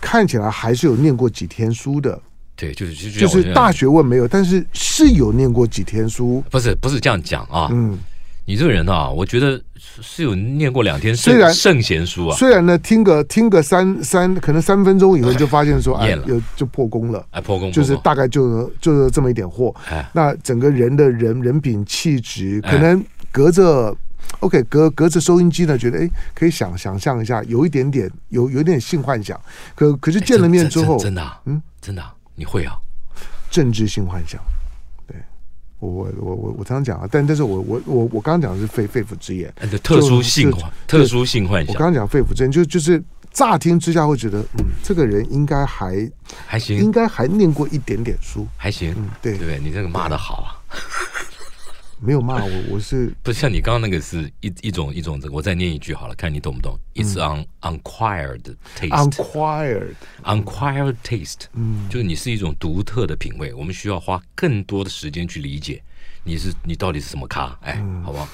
[0.00, 2.16] 看起来还是有念过几天书的。
[2.54, 6.44] 对，就是就是大学问没有，但是是有念过几天书。
[6.48, 7.98] 不是不是这样讲啊，嗯。
[8.44, 9.60] 你这个人啊，我觉得
[10.00, 12.36] 是有念过两天圣圣贤书啊。
[12.36, 19.74] 虽然呢，听个听个三三，可能三分钟以后就发现说，哎，有就破功了，哎，破功，就是大概就就是这么一点货。
[20.12, 23.94] 那整个人的人人品气质，可能隔着
[24.40, 29.38] OK 隔隔着收音机呢，觉得哎，可以想想象一下，有一点点有有点性幻想。
[29.74, 32.02] 可可是见了面之后，真的，嗯，真的，
[32.36, 32.76] 你会啊？
[33.50, 34.40] 政治性幻想。
[35.82, 41.74] 我我我我我常常讲啊，但但是我我我我刚刚讲的是肺肺腑之言，特殊性幻特殊性幻想。
[41.74, 46.08] 我刚刚讲肺腑之言，就就是乍听之下会觉得，嗯，这个人应该还
[46.46, 50.54] 还行，应该还念过一点点书，还行，嗯，对对，你这个骂的好啊。
[52.04, 55.34] 没有骂我，我是不是像你刚刚那个是一一种一种这个？
[55.34, 58.42] 我再念一句好了，看你懂不懂？It's on unquired
[58.76, 65.80] taste，unquired unquired taste，嗯，就是你是一种独特的品味，我们需要花更多的时间去理解
[66.24, 67.56] 你是你到底是什么咖？
[67.62, 68.28] 哎，好不好？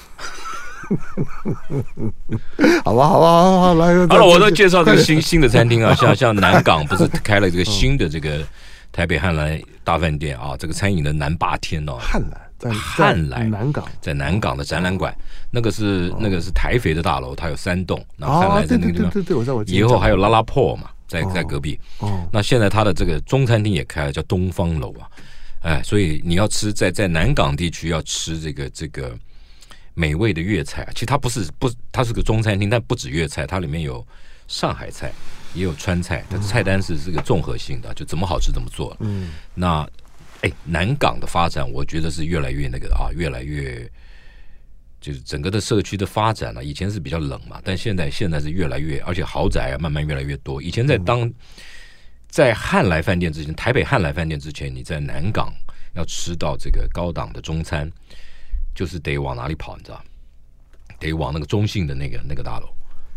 [2.83, 8.43] 好吧，好吧，好吧，来，好了，我都介绍这个新新的餐厅啊， 像像南港不是开了这个新的这个
[8.91, 12.48] 台北汉来大饭店啊，这个餐饮的南霸天哦，汉来。
[12.59, 15.15] 在汉来南港，在南港的展览馆，
[15.49, 18.05] 那个是那个是台肥的大楼，它有三栋。
[18.17, 21.79] 然后汉来在那个地方，对对对，我在我以后还有拉拉破嘛，在在隔壁。
[21.99, 25.07] 哦，那现在它的这个中餐厅也开了，叫东方楼啊。
[25.61, 29.17] 哎，所以你要吃在在南港地区要吃这个这个
[29.93, 34.05] 美味的粤菜啊，其实它不是不，它是个中餐厅，但不止粤菜，它里面有
[34.49, 35.13] 上海菜，
[35.53, 38.93] 也有川菜，它的菜单是这个综合性的，就怎么好吃怎么做。
[38.99, 39.87] 嗯，那。
[40.41, 43.89] 哎，南港的发展，我觉得是越来越那个啊，越来越
[45.01, 50.61] 就是整个的社区的发展呢、啊，以前是比较冷嘛，但现在现在是越来越，而且豪宅啊慢慢越来越多。
[50.61, 51.31] 以前在当
[52.27, 55.53] 在汉来饭店之前，台北汉来饭店之前，你在南港
[55.95, 57.89] 要吃到这个高档的中餐，
[58.75, 59.75] 就是得往哪里跑？
[59.75, 60.03] 你知道？
[60.99, 62.67] 得往那个中信的那个那个大楼，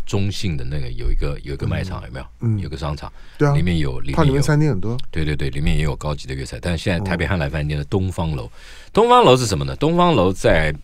[0.07, 2.27] 中信的那个有一个有一个卖场，有没有？
[2.41, 4.97] 嗯，有个商场，对啊，里面有，里面餐厅很多。
[5.11, 6.59] 对对对，里面也有高级的粤菜。
[6.61, 8.51] 但是现在台北汉来饭店的东方楼，
[8.93, 9.75] 东方楼是什么呢？
[9.77, 10.75] 东方楼在。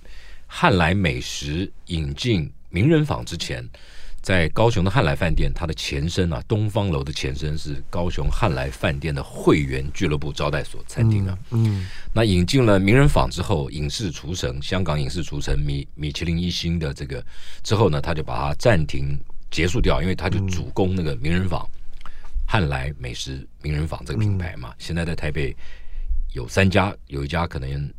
[0.51, 3.63] 汉来美食引进名人坊之前，
[4.29, 11.39] 在高雄的汉来饭店，它的前身啊，东方楼的前身是高雄汉来饭店的会员俱乐部招待所餐厅啊。
[11.49, 17.25] 嗯，那引进了名人坊之后，影视厨神，香港影视厨神米米其林一星的这个
[17.63, 19.19] 之后呢，他就把它暂停
[19.51, 21.67] 结束掉，因为他就主攻那个名人坊，
[22.47, 24.75] 汉来美食名人坊这个品牌嘛。
[24.77, 25.57] 现在在台北
[26.35, 27.91] 有三家，有一家可能。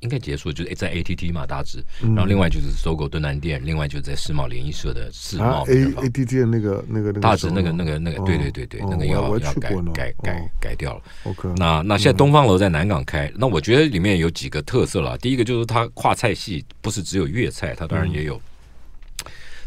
[0.00, 1.84] 应该结束，就是在 ATT 嘛，大致。
[2.00, 5.64] 然后另外就是 SOGO 敦南店，另外就是在世贸联谊社的世贸。
[5.68, 7.20] A ATT 的那个那个那个。
[7.20, 11.02] 大致那个那个那个，对对对对，那个要要改改改改掉了。
[11.24, 11.48] OK。
[11.56, 15.16] 那那现在东方楼在南港开，那我觉得里面有几个特色了。
[15.18, 18.40] 第一个就是它跨菜系，不是只有粤菜，它当然也有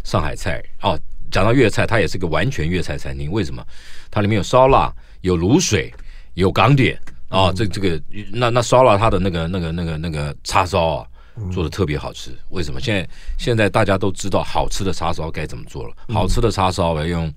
[0.04, 0.63] 上海菜。
[0.82, 1.00] 哦，
[1.32, 3.32] 讲到粤菜，它也是个完全粤菜餐厅。
[3.32, 3.63] 为什么？
[4.10, 4.91] 它里面有烧腊，
[5.22, 5.93] 有卤水，
[6.34, 7.00] 有港点。
[7.34, 8.00] 啊、哦，这这个
[8.32, 11.08] 那那烧了他的那个那个那个那个叉烧啊，
[11.52, 12.30] 做的特别好吃。
[12.50, 12.80] 为什么？
[12.80, 15.96] 现在现在大家都知道好吃的叉烧该怎么做了。
[16.10, 17.34] 好吃的叉烧要用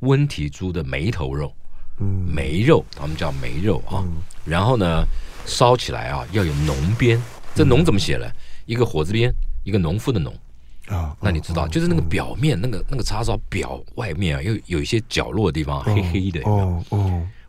[0.00, 1.50] 温体猪的眉头肉，
[2.00, 4.04] 嗯，梅肉，他们叫梅肉啊。
[4.44, 5.06] 然后呢，
[5.46, 7.18] 烧起来啊要有浓边，
[7.54, 8.30] 这浓怎么写呢？
[8.66, 9.32] 一个火字边，
[9.64, 10.34] 一个农夫的农
[10.86, 11.16] 啊。
[11.18, 16.42] 那你知道，就是那个表面那个那个叉烧表外面啊，又有一些角落的地方黑黑的。
[16.42, 16.84] 哦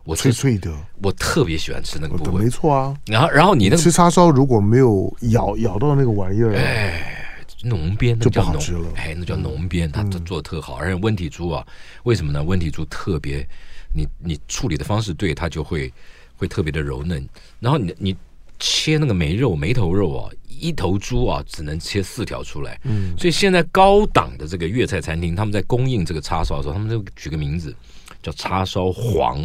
[0.04, 2.96] 我脆脆的，我特别喜欢吃那个部位，没错啊。
[3.06, 7.24] 然后，然后你那个吃叉烧如果没有咬咬到那个玩意儿，哎，
[7.62, 8.88] 浓边那就不好吃了。
[8.96, 10.74] 哎，那叫浓边，它它做的特好。
[10.74, 11.64] 而且温体猪啊，
[12.02, 12.42] 为什么呢？
[12.42, 13.46] 温体猪特别，
[13.94, 15.92] 你你处理的方式对，它就会
[16.36, 17.24] 会特别的柔嫩。
[17.60, 18.16] 然后你你
[18.58, 22.76] 切那个梅肉梅头肉啊，一头猪啊只能切四条出来。
[22.82, 27.72] 嗯，所以现在高档的这个粤菜餐厅，他们在供应这个叉烧的时候，他们就取个名字
[28.20, 29.38] 叫叉烧皇。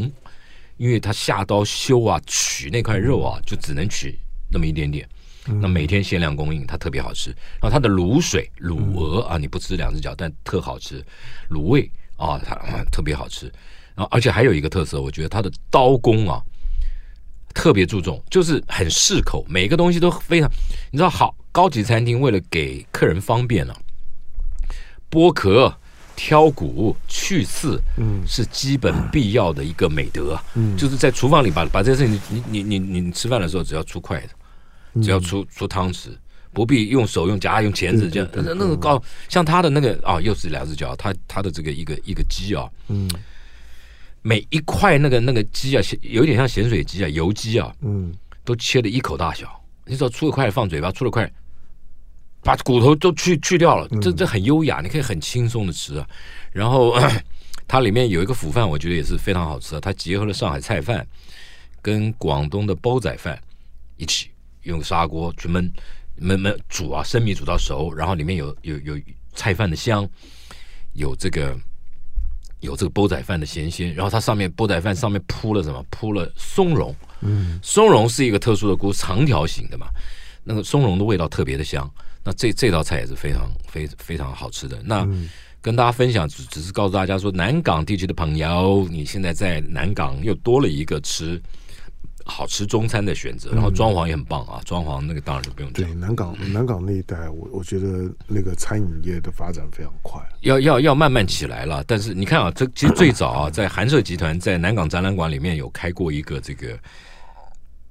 [0.78, 4.18] 因为他下刀修啊，取那块肉啊，就只能取
[4.52, 5.08] 那么一点点。
[5.62, 7.30] 那每天限量供应，它特别好吃。
[7.62, 11.02] 然后它的卤水卤鹅啊，你不吃两只脚，但特好吃。
[11.50, 12.56] 卤味啊，它
[12.92, 13.46] 特别好吃。
[13.96, 16.42] 然后而且还有一个特色，我觉得它的刀工啊
[17.54, 20.52] 特别注重，就是很适口，每个东西都非常。
[20.92, 23.80] 你知道，好高级餐厅为了给客人方便呢、啊，
[25.10, 25.80] 剥壳。
[26.18, 30.38] 挑骨去刺，嗯，是基本必要的一个美德。
[30.56, 34.30] 嗯，就是在厨房里把把这些事情，你你你你你吃饭的时候只要出筷子，
[35.02, 36.10] 只要出出汤匙，
[36.52, 38.28] 不必用手用夹用钳子这样。
[38.34, 43.08] 那那个高像他的那个啊，又是两只脚，他他的这个一个一个鸡啊，嗯，
[44.24, 48.12] 每一块那个那个鸡啊，有点像咸水鸡啊，油鸡啊，嗯，
[48.44, 49.48] 都切的一口大小。
[49.86, 51.32] 你只要出了筷放嘴巴，出了筷。
[52.48, 56.08] 把骨头都去去掉了，这这很优雅，你可以很轻松的吃啊。
[56.54, 56.98] 然后
[57.68, 59.82] 它里面有一个腐饭，我觉得也是非常好吃啊。
[59.82, 61.06] 它结合了上海菜饭
[61.82, 63.38] 跟广东的煲仔饭
[63.98, 64.30] 一起
[64.62, 65.70] 用砂锅去焖
[66.22, 68.98] 焖焖煮啊，生米煮到熟，然后里面有有有
[69.34, 70.08] 菜饭的香，
[70.94, 71.54] 有这个
[72.62, 75.86] 有这个煲仔饭的咸鲜，然后它上面煲仔饭上面铺了什么？
[75.90, 76.96] 铺了松茸。
[77.20, 79.88] 嗯，松茸是一个特殊的菇，长条形的嘛，
[80.46, 81.92] 那个松茸的味道特别的香。
[82.28, 84.78] 那这这道菜也是非常非非常好吃的。
[84.84, 85.08] 那
[85.62, 91.42] 跟大家分享，只只是告诉大家说，南港地区的朋友，你现在在南港又多了一个吃
[92.26, 95.86] 好吃中餐的选择，然后装潢也很棒啊，装潢那个当然就不用讲。
[95.86, 101.82] 对，南港南港那一带，我我觉得那个餐饮业的发展非常快，要要要慢慢起来了。
[101.88, 106.78] 但是你看啊，这其实最早啊， 在韩舍集团在南港展览馆里面有开过一个这个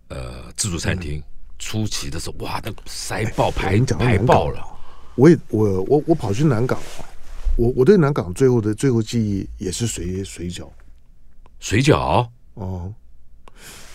[0.09, 1.23] 呃自助餐厅。
[1.59, 4.63] 初期的时候，哇，那塞爆排排爆了。
[5.15, 6.79] 我也我我我跑去南港，
[7.57, 10.69] 我我对南港最后的最后记忆也是水水饺，
[11.59, 12.93] 水饺哦，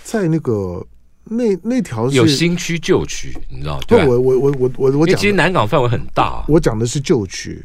[0.03, 0.83] 在那个
[1.25, 3.79] 那那条有新区旧区，你知道？
[3.87, 6.43] 对，我我我我我我讲，其实南港范围很大。
[6.47, 7.63] 我讲的是旧区，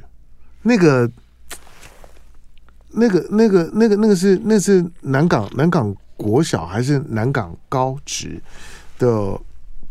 [0.60, 1.10] 那个
[2.90, 8.38] 那个那个那个那个是那是南港南港国小还是南港高职
[8.98, 9.40] 的？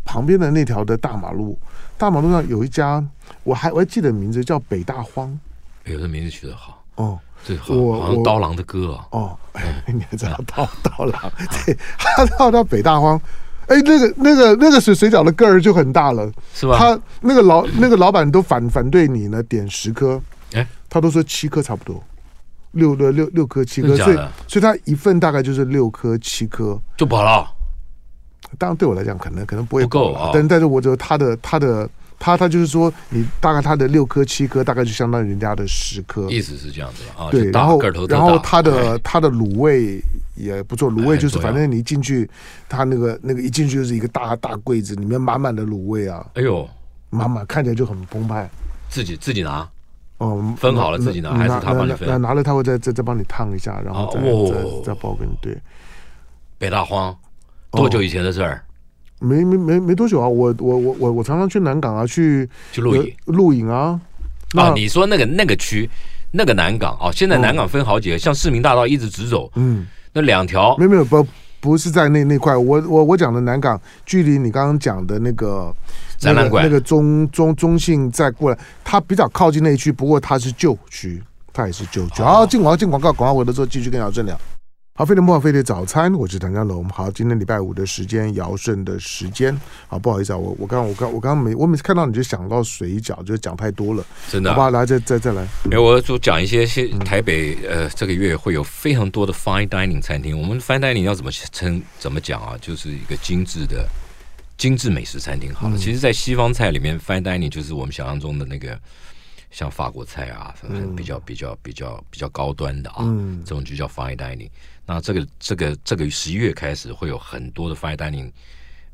[0.06, 1.58] 旁边的那条的大马路，
[1.98, 3.04] 大马路上有一家，
[3.42, 5.38] 我还我还记得名字叫北大荒。
[5.84, 7.74] 哎呦，这名字取得好哦，最好，
[8.06, 9.06] 像刀郎的歌啊。
[9.10, 11.30] 哦，哎，你还知道刀刀郎？
[11.66, 13.20] 对，他到到北大荒，
[13.66, 16.78] 哎，那个那个那个水水饺的个儿就很大了，是吧？
[16.78, 20.20] 他那个老那个老板都反反对你呢，点十颗，
[20.54, 22.02] 哎，他都说七颗差不多，
[22.72, 24.16] 六六六六颗七颗，所以
[24.48, 27.52] 所以他一份大概就是六颗七颗就饱了。
[28.58, 31.88] 当然对我来讲可能可能不会不够啊，但但是我觉得他的他的。
[32.18, 36.26] 他他就是说，你大概他的六颗七颗，大概就相当于人家的十颗。
[36.30, 37.28] 意思是这样子啊。
[37.30, 37.78] 对，然后
[38.08, 40.00] 然后他的他的卤味
[40.34, 42.26] 也不错，卤味就是反正你一进去，
[42.70, 46.26] 他那个那个一进去就是一个大大柜子，里面满满的卤味啊。
[46.32, 46.66] 哎呦，
[47.10, 48.48] 满满看起来就很澎湃。
[48.88, 49.68] 自己自己拿
[50.16, 52.08] 哦，分好了自己拿，还是他帮你分？
[52.08, 55.36] 拿拿了他会再再再帮你烫一下，然后再再再包给你。
[55.42, 55.54] 对，
[56.56, 57.14] 北大荒
[57.76, 58.62] 多久以前的事儿？
[59.18, 63.98] 没没没没多久啊，我我我我我常常去南港啊，去去露营露营啊。
[64.54, 65.88] 啊，你说那个那个区
[66.30, 71.26] 那个南港哦，现在南港分好几个，像市民大道一直直走，嗯，那两条没没有不
[71.60, 75.74] 不是在那那块，我我我讲的南港距离你刚刚讲的那个
[76.18, 82.22] 展览馆那个中中中信再过来，它比较靠近那一区，不过它是旧区，它也是旧区。
[82.22, 84.38] 好，进广告进广告，广告回来之后继续跟姚正聊。
[84.98, 86.88] 好，飞碟播报，飞碟早餐，我是唐家龙。
[86.88, 89.54] 好，今天礼拜五的时间，尧舜的时间。
[89.88, 94.54] 好，不好意思啊，我我刚我刚我刚刚没我每次看到你就想到水饺，就讲太多了，真的、啊。
[94.54, 95.46] 好吧，来再再再来。
[95.64, 100.40] 没有，我就讲一些些台北、嗯、呃，这个月会有非常多的 fine dining 餐厅。
[100.40, 101.82] 我们 fine dining 要怎么称？
[101.98, 102.56] 怎么讲啊？
[102.58, 103.86] 就是一个精致的
[104.56, 105.52] 精致美食餐厅。
[105.52, 108.80] 好了，嗯、其实，在西方菜里面，fine dining 就是我们想象中的那个。
[109.50, 110.54] 像法国菜啊，
[110.96, 114.50] 比较比较比较比较高端的啊，嗯、这种就叫 fine dining。
[114.84, 118.30] 那这个这个这个十一月开始会有很多的 fine dining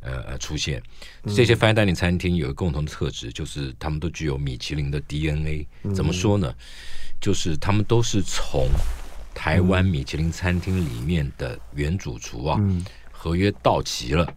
[0.00, 0.82] 呃出现。
[1.34, 5.66] 这些 fine dining 餐厅有一个共同的特质，就是他们都具有米其林的 DNA。
[5.94, 6.54] 怎么说呢？
[7.20, 8.68] 就是他们都是从
[9.34, 12.60] 台湾米其林餐厅里面的原主厨啊，
[13.10, 14.32] 合约到期了，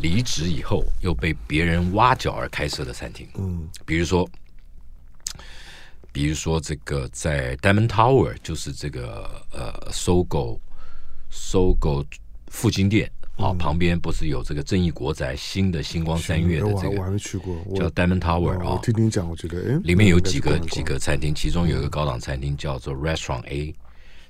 [0.00, 3.26] 离职以后又被别人挖角而开设的餐厅。
[3.36, 4.28] 嗯，比如说。
[6.12, 12.04] 比如说，这个在 Diamond Tower，就是这个呃，SOGO，SOGO
[12.48, 18.72] 复兴店啊，嗯、旁边不是有这个正义国宅新的星光三月的这个，我还没去过，叫 Diamond Tower 啊。
[18.72, 23.74] 我听听讲，我觉得哎，里面有几个几个餐厅，其中有一个高档餐厅叫做 Restaurant A，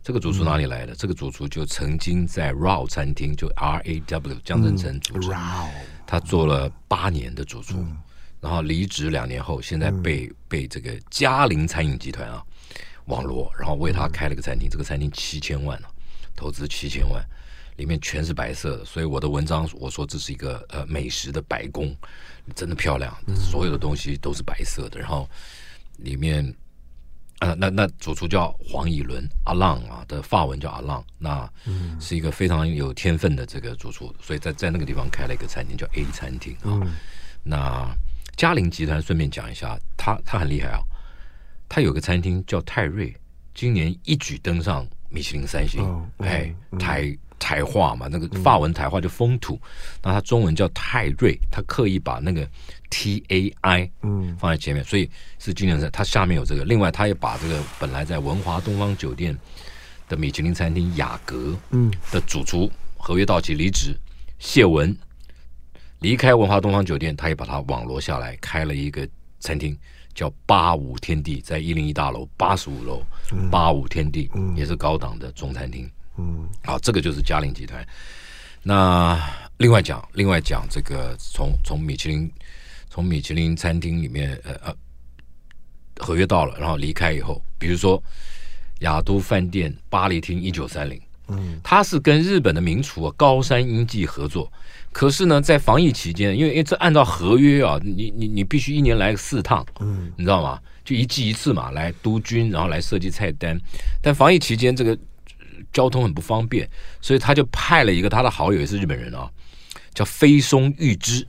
[0.05, 0.93] 这个主厨哪里来的？
[0.93, 5.69] 嗯、这个主厨就曾经在 RAW 餐厅，就 R A W 江振成主厨，嗯、
[6.07, 7.85] 他做了八年的主厨。
[8.43, 12.43] 嗯然后离职两年后，现在被、嗯、被这个嘉陵餐饮集团啊
[13.05, 14.67] 网罗，然后为他开了个餐厅。
[14.67, 15.89] 嗯、这个餐厅七千万啊，
[16.35, 17.25] 投资七千万，
[17.77, 18.85] 里面全是白色的。
[18.85, 21.97] 所以我的文章我说这是一个呃美食的白宫，
[22.53, 24.99] 真的漂亮，所有的东西都是白色的。
[24.99, 25.31] 然后
[25.99, 26.45] 里面
[27.39, 31.49] 啊、呃，那那主厨叫黄以伦阿浪啊的法文叫阿浪，那
[32.01, 36.93] 是一个非常有天分的这个主厨，所以在在那个地方开了一个餐厅叫 A 餐厅啊，嗯、
[37.45, 37.97] 那。
[38.37, 40.81] 嘉陵集团顺便讲一下，他他很厉害啊，
[41.69, 43.15] 他有个餐厅叫泰瑞，
[43.55, 45.83] 今年一举登上米其林三星。
[45.83, 49.61] 哦嗯、哎，台台话嘛，那个法文台话就风土，嗯、
[50.05, 52.49] 那他中文叫泰瑞，他刻意把那个
[52.89, 56.65] T A I 嗯放在前面，嗯、所以是今年在他下面有这个。
[56.65, 59.37] 另外，他也把这个本来在文华东方酒店
[60.09, 63.95] 的米其林餐厅雅阁嗯的主厨合约到期离职
[64.39, 64.97] 谢文。
[66.03, 69.79] 离开文华东方酒店，他也把它网罗下来，开了一个餐厅，
[70.13, 73.01] 叫八五天地，在一零一大楼八十五楼。
[73.51, 75.89] 八五天地也是高档的中餐厅。
[76.19, 77.87] 嗯，好，这个就是嘉陵集团。
[78.65, 79.19] 那
[79.59, 82.31] 另外讲，另外讲这个从从米其林
[82.91, 84.77] 从米其林餐厅里面呃呃
[85.99, 88.03] 合约到了，然后离开以后，比如说
[88.81, 94.53] 雅都饭店巴黎厅一九三零，嗯，他是跟日本的名厨啊高山英纪合作。
[94.93, 100.61] 可是呢，在防疫期间，因为因为这按照合约啊，你你你必须一年来四趟，嗯，你知道吗？
[100.85, 103.59] 就一季一次嘛，来督军，然后来设计菜单。
[104.03, 104.99] 但防疫期间这个
[105.73, 106.69] 交通很不方便，
[107.01, 109.31] 所以他就派了一个他的好友，也是日本人啊，
[109.95, 111.27] 叫飞松玉之。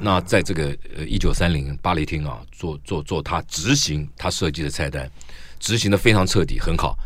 [0.00, 5.10] 那在这个呃一九三零巴黎厅啊，做做做他执行他设计的菜单，
[5.58, 6.96] 执行的非常彻底，很好，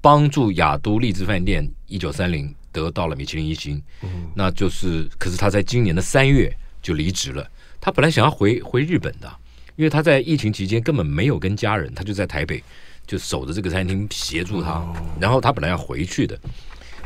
[0.00, 2.54] 帮助雅都丽致饭店一九三零。
[2.72, 6.48] 得到了米其林一星，嗯，那就是，可是他在今年的三月
[6.80, 7.44] 就离职了。
[7.80, 9.28] 他本来想要回回日本的，
[9.74, 12.62] 因为他在疫情期间根本没有跟家人，他就在台北
[13.08, 14.86] 就守着这个餐厅协助他。
[15.20, 16.38] 然后他本来要回去的，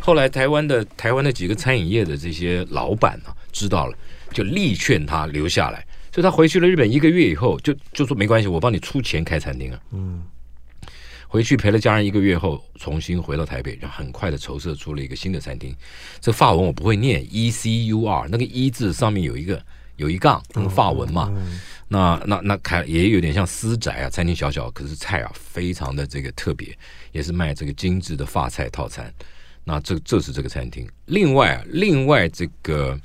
[0.02, 3.96] 后来台湾的台湾的几个餐饮业的这些老板呢，知道了，
[4.34, 5.82] 就力劝他留下来。
[6.12, 9.80] 所以他回去了日本一个月以后，就就说没关系，我帮你出钱开餐厅啊。
[9.92, 10.22] 嗯。
[11.34, 15.74] 回去陪了家人一个月后，重新回到台北，然后很快的筹设出了一个新的餐厅。
[16.20, 19.60] 这法文我不会念，E C U R，那个 E 字上面有一个
[19.96, 21.28] 有一杠，那个法文嘛。
[21.34, 21.58] 嗯、
[21.88, 26.72] 那那那开也有点像私宅啊，餐厅小小，可是菜啊非常的这个特别，
[27.10, 29.12] 也是卖这个精致的法菜套餐。
[29.64, 30.88] 那这这是这个餐厅。
[31.06, 32.96] 另外啊，另外这个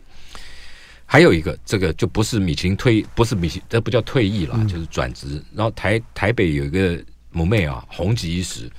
[1.04, 5.44] 还有一个，这个就不是米其林退，不是米其，这不叫退役了，嗯、就是转职。
[5.56, 8.70] 然后台台北有一个母妹啊，红极一时，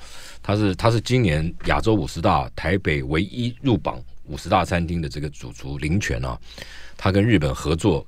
[0.42, 6.38] 她是她是今年亚洲五十大台北唯一入榜五十大餐厅的这个主厨林泉啊，
[6.96, 8.06] 她跟日本合作，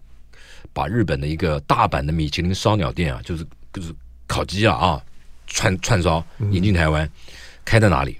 [0.72, 3.94] 把日本的一个大阪的米其林烧鸟店啊，就是就是
[4.26, 5.04] 烤鸡啊啊
[5.46, 7.10] 串串烧引进台湾，嗯、
[7.64, 8.16] 开在哪里？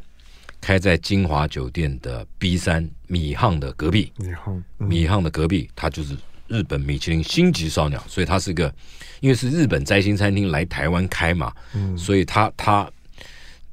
[0.60, 6.16] 开在金华酒店的 B 三米巷的隔壁，米巷、嗯、米巷的隔壁，它就是
[6.52, 8.72] 日本米其林星级烧鸟，所以它是个，
[9.20, 12.86] 因为是日本摘星餐厅来台湾开嘛，嗯、所以它它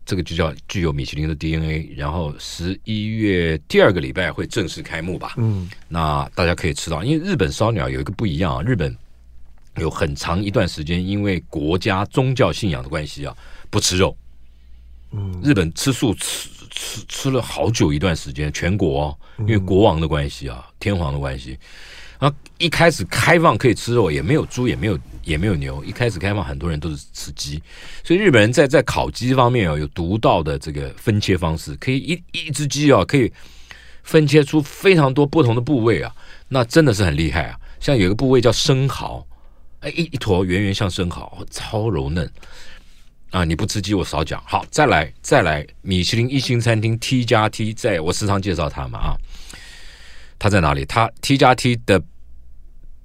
[0.06, 1.94] 这个就叫具有米其林的 DNA。
[1.98, 8.96] 然后十一月第二个礼拜会正式开幕吧，嗯，那大家可以吃到，因为日本烧鸟有一个不一样啊，日本
[9.78, 13.36] 有很长一段时间因为国家宗教信仰的关系啊，
[13.70, 14.16] 不吃肉，
[15.12, 16.50] 嗯，日本吃素吃。
[16.72, 21.58] 吃吃了好久一段时间，全国哦，因为国王的关系啊，天皇的关系，
[22.20, 27.62] 啊，一开始开放可以吃肉，也没有猪，也没有也没有牛，一开始开放很多人都是吃鸡，
[28.04, 33.32] 所以日本人在在烤鸡方面啊，有独到的这个分切方式，可以一一只鸡啊，可以
[34.04, 36.14] 分切出非常多不同的部位啊，
[36.50, 39.26] 那真的是很厉害啊，像有一个部位叫生蚝，
[39.80, 42.30] 哎，一一坨圆圆像生蚝，超柔嫩。
[43.32, 43.44] 啊！
[43.44, 44.44] 你不吃鸡，我少讲。
[44.44, 49.16] 好，再来，再来，米其林一星餐厅 T 加 T，在我时常介绍他们啊。
[50.40, 50.86] 他在哪里？
[50.86, 52.02] 他 T 加 T 的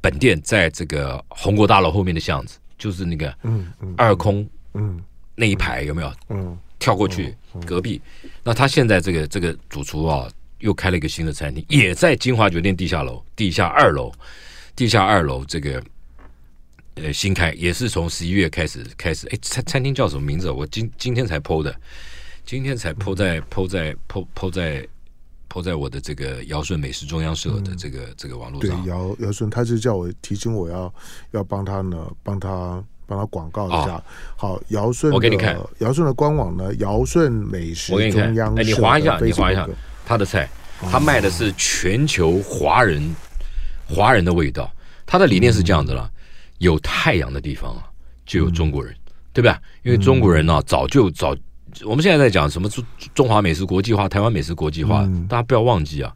[0.01, 5.03] 本店在这个红国大楼后面的巷子，就是那个嗯二空嗯
[5.35, 6.14] 那一排有没有？
[6.28, 8.01] 嗯，跳过去隔壁。
[8.43, 10.26] 那他现在这个这个主厨啊，
[10.61, 14.12] 又开了一个新的餐厅，也在金华酒店地下楼地下二楼，
[14.76, 15.82] 地下二楼这个。
[16.97, 20.49] 呃，新开也是从十一月开始开始，哎，餐餐厅叫什么名字？
[20.49, 21.74] 我今今天才 po 的，
[22.47, 24.87] 今天才 po 在 po 在 po po 在
[25.55, 28.82] po 在我的这个尧舜美食中央社的这个、嗯、这个网络上。
[28.82, 30.92] 对，尧尧舜，他就叫我提醒我要
[31.30, 33.94] 要帮他呢，帮他帮他广告一下。
[33.94, 34.02] 哦、
[34.36, 38.62] 好，尧舜，我给你看尧舜的官网呢，尧舜美食中央社。
[38.62, 39.68] 哎，你划一下，你划一下
[40.05, 40.48] 他的菜，
[40.90, 43.14] 他卖的是全球华人
[43.86, 44.68] 华人的味道。
[45.07, 46.11] 他的理念是这样子了。
[46.11, 46.11] 嗯
[46.59, 47.82] 有太阳的地方啊，
[48.24, 49.61] 就有中国人，嗯、对吧？
[49.82, 51.36] 因为中国人呢、啊，早就早，
[51.85, 56.12] 我们现在在讲什么中中华美食国际化、台湾美食国际化，嗯、大家不要忘记啊，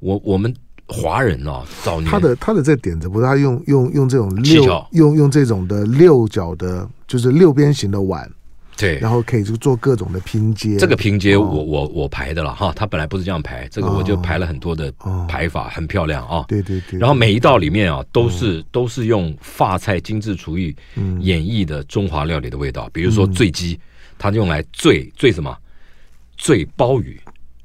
[0.00, 0.54] 我我们
[0.86, 8.30] 华人啊，早年他的他的这点子不是他用用用这种六巧用用这种的六角的，就是六边形的碗。
[8.74, 10.78] 对，然后可以就做各种的拼接。
[10.78, 14.90] 这个拼接我、哦、我我排的了哈，他本来不是这样排，这个我就排了很多的
[15.28, 16.46] 排法，哦、很漂亮啊。
[16.48, 16.98] 对对对。
[16.98, 20.74] 然后每一道里面啊，都是、嗯、都是用法菜精致厨艺
[21.20, 22.86] 演绎的中华料理的味道。
[22.86, 23.78] 嗯、比如说醉鸡，
[24.22, 25.56] 它用来醉醉什么？
[26.36, 27.20] 醉鲍鱼。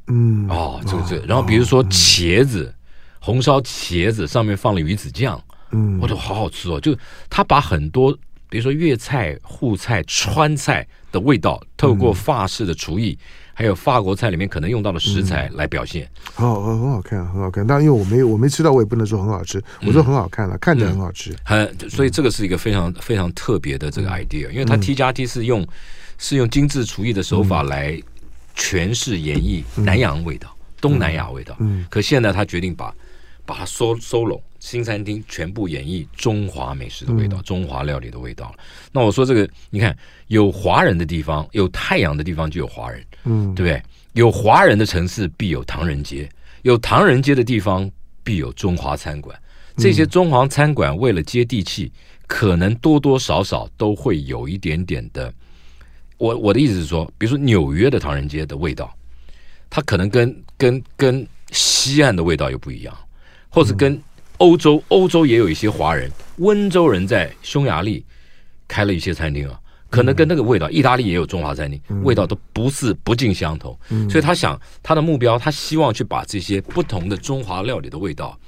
[0.08, 0.48] 嗯。
[0.50, 1.26] 哦，这个这个。
[1.28, 2.74] 然后比如说茄子，
[3.20, 5.40] 红烧茄子上面放了鱼子酱。
[5.70, 6.00] 嗯。
[6.02, 6.98] 我都好好吃哦，就
[7.30, 8.18] 他把很多。
[8.50, 17.68] 比如说粤菜、沪菜、川菜的味道，透过法式的厨艺，嗯、还有法国菜里面可能用到的食材来表现，好、嗯，很好看，很好看。
[17.68, 19.62] 但因为我没我没吃到，我也不能说很好吃。
[19.86, 21.36] 我说很好看了，嗯、看着很好吃。
[21.44, 25.68] 很、嗯，所以这个是一个非常非常特别的这个 idea，因为它 T 加 T 是用
[26.18, 28.00] 是用精致厨艺的手法来
[28.56, 31.56] 诠释演绎南洋味道、嗯、东南亚味道。
[31.60, 32.94] 嗯，可现在他决定把
[33.46, 34.42] 把它收收拢。
[34.60, 38.54] 新餐厅全部演绎中华美食的味道，嗯、中华料理的味道。
[38.92, 39.96] 那我说这个，你看
[40.28, 43.82] 有华人的地方，有太阳的地方就有华人，嗯，对不对？
[44.14, 46.28] 有华人的城市必有唐人街，
[46.64, 47.90] 有唐人街的地方
[48.24, 49.40] 必有中华餐馆。
[49.78, 51.92] 这些中华餐馆为了接地气，
[52.26, 55.32] 可能多多少少都会有一点点的。
[56.18, 58.94] 我我的意思是说，比如说纽约的唐人街的味道，
[59.70, 62.98] 它可能跟跟跟西岸的味道又不一样，
[63.50, 64.02] 或者跟。
[64.40, 68.06] 欧洲，欧洲也有一些华人，温州人在匈牙利
[68.68, 69.60] 开了一些餐厅啊，
[69.90, 73.76] 可能跟那个味道，意大利也有中华餐厅，味道都不是不尽相同。
[74.08, 78.40] 所以他想他的目标，他希望去把这些不同的中华料理的味道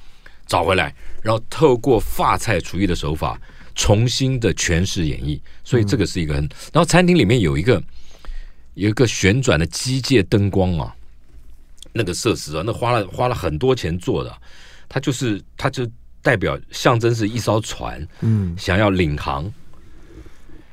[0.46, 0.94] 找回来，
[1.24, 3.42] 然后透过发菜厨艺的手法
[3.80, 5.40] 重新的诠释演绎。
[5.64, 7.82] 所以这个是一个很，然后餐厅里面有一个
[8.74, 10.94] 有一个旋转的机械灯光啊，
[11.94, 14.36] 那个设施啊，那花了花了很多钱做的。
[14.90, 15.88] 它就是，它就
[16.22, 19.52] 代表象征是一艘船，嗯，想要领航，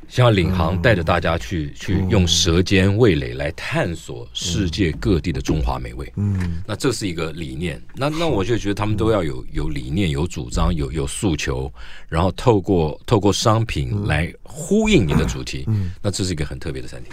[0.09, 6.11] 像领航带着大家去、嗯、去用舌尖味蕾来探索世界各地的中华美味。
[6.17, 7.83] 嗯，那这是一个理念。
[7.95, 11.71] 那那我就觉得他们都要有有理念、有主张、有有诉求，
[12.09, 15.65] 然后透过透过商品来呼应你的主题。
[15.67, 17.13] 嗯，那这是一个很特别的餐厅。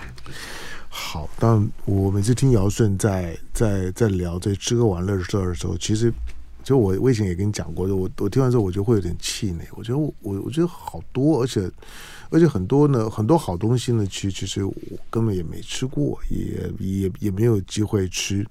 [0.88, 6.14] 好，但我每次听姚顺在在在聊这吃喝玩乐的事儿的时候，其实
[6.64, 9.66] 就我我以前也跟你讲过，我我听完之后我就会有点气馁。
[9.72, 11.70] 我觉得我我觉得好多，而且。
[12.34, 14.74] 而且很多呢，很多好东西呢，其实其实我
[15.12, 18.44] 根本也没吃过，也也也没有机会吃。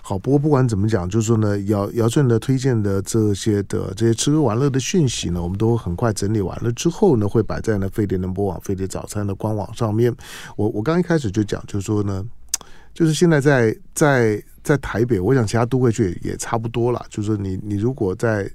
[0.00, 10.14] 好，不过不管怎么讲，就是说呢，姚姚顺的推荐的这些的这些吃喝玩乐的讯息呢，我们都很快整理完了之后呢，会摆在呢飞碟联播网飞碟早餐的官网上面。
[10.54, 12.24] 我我刚一开始就讲，就是说呢，
[12.94, 17.04] 就是现在在在在台北，我想其他都会去也差不多了。
[17.10, 18.48] 就是说你你如果在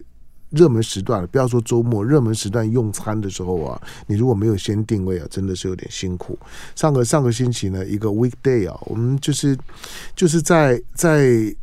[0.51, 6.37] 热门时段，不要说周末，热门时段用餐的时候啊，你如果没有先定位啊，真的是有点辛苦。
[6.75, 9.57] 上个上个星期呢，一个 weekday 啊，我们就是
[10.15, 11.55] 就是在在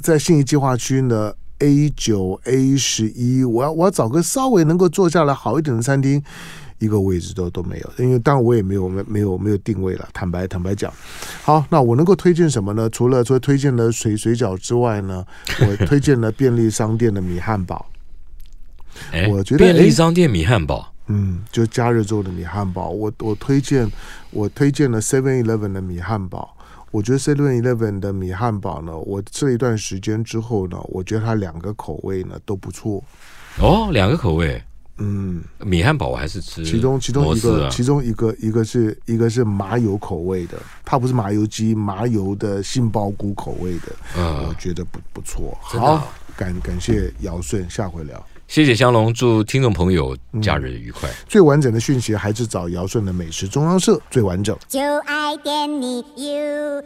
[0.00, 6.22] 在信义计划区呢 A 九 A 十一，我要我要找个稍微能够坐下来好一点的餐厅，
[6.78, 10.92] 一个位置都都没有，因为当然我也没有没没有没有定位了，坦白坦白讲。
[11.42, 12.90] 好，那我能够推荐什么呢？
[12.90, 15.24] 除了说推荐了水水饺之外呢，
[15.60, 17.86] 我推荐了便利商店的米汉堡。
[19.12, 22.90] 欸、我觉得便利商店米汉堡，嗯，就加热做的米汉堡。
[22.90, 23.90] 我我推荐，
[24.30, 26.56] 我推荐了 Seven Eleven 的米汉堡。
[26.92, 33.02] 我觉得 Seven Eleven 的米汉堡呢，我吃了一段时间之后呢，我觉得它两个口味呢都不错。
[33.58, 34.62] 哦，两个口味，
[34.96, 45.56] 嗯，米汉堡我还是吃，其中其中一个，其中一个一个是一个是麻油口味的，它不是麻油鸡，麻油的杏鲍菇口味的，嗯，我觉得不不错。
[45.60, 48.24] 好，感感谢尧舜，下回聊。
[48.48, 51.10] 谢谢香龙祝听众朋友假日愉快。
[51.28, 54.56] 最完整的讯息还是找尧舜的美食中央社最完整。
[54.68, 56.82] 就爱点你 ufo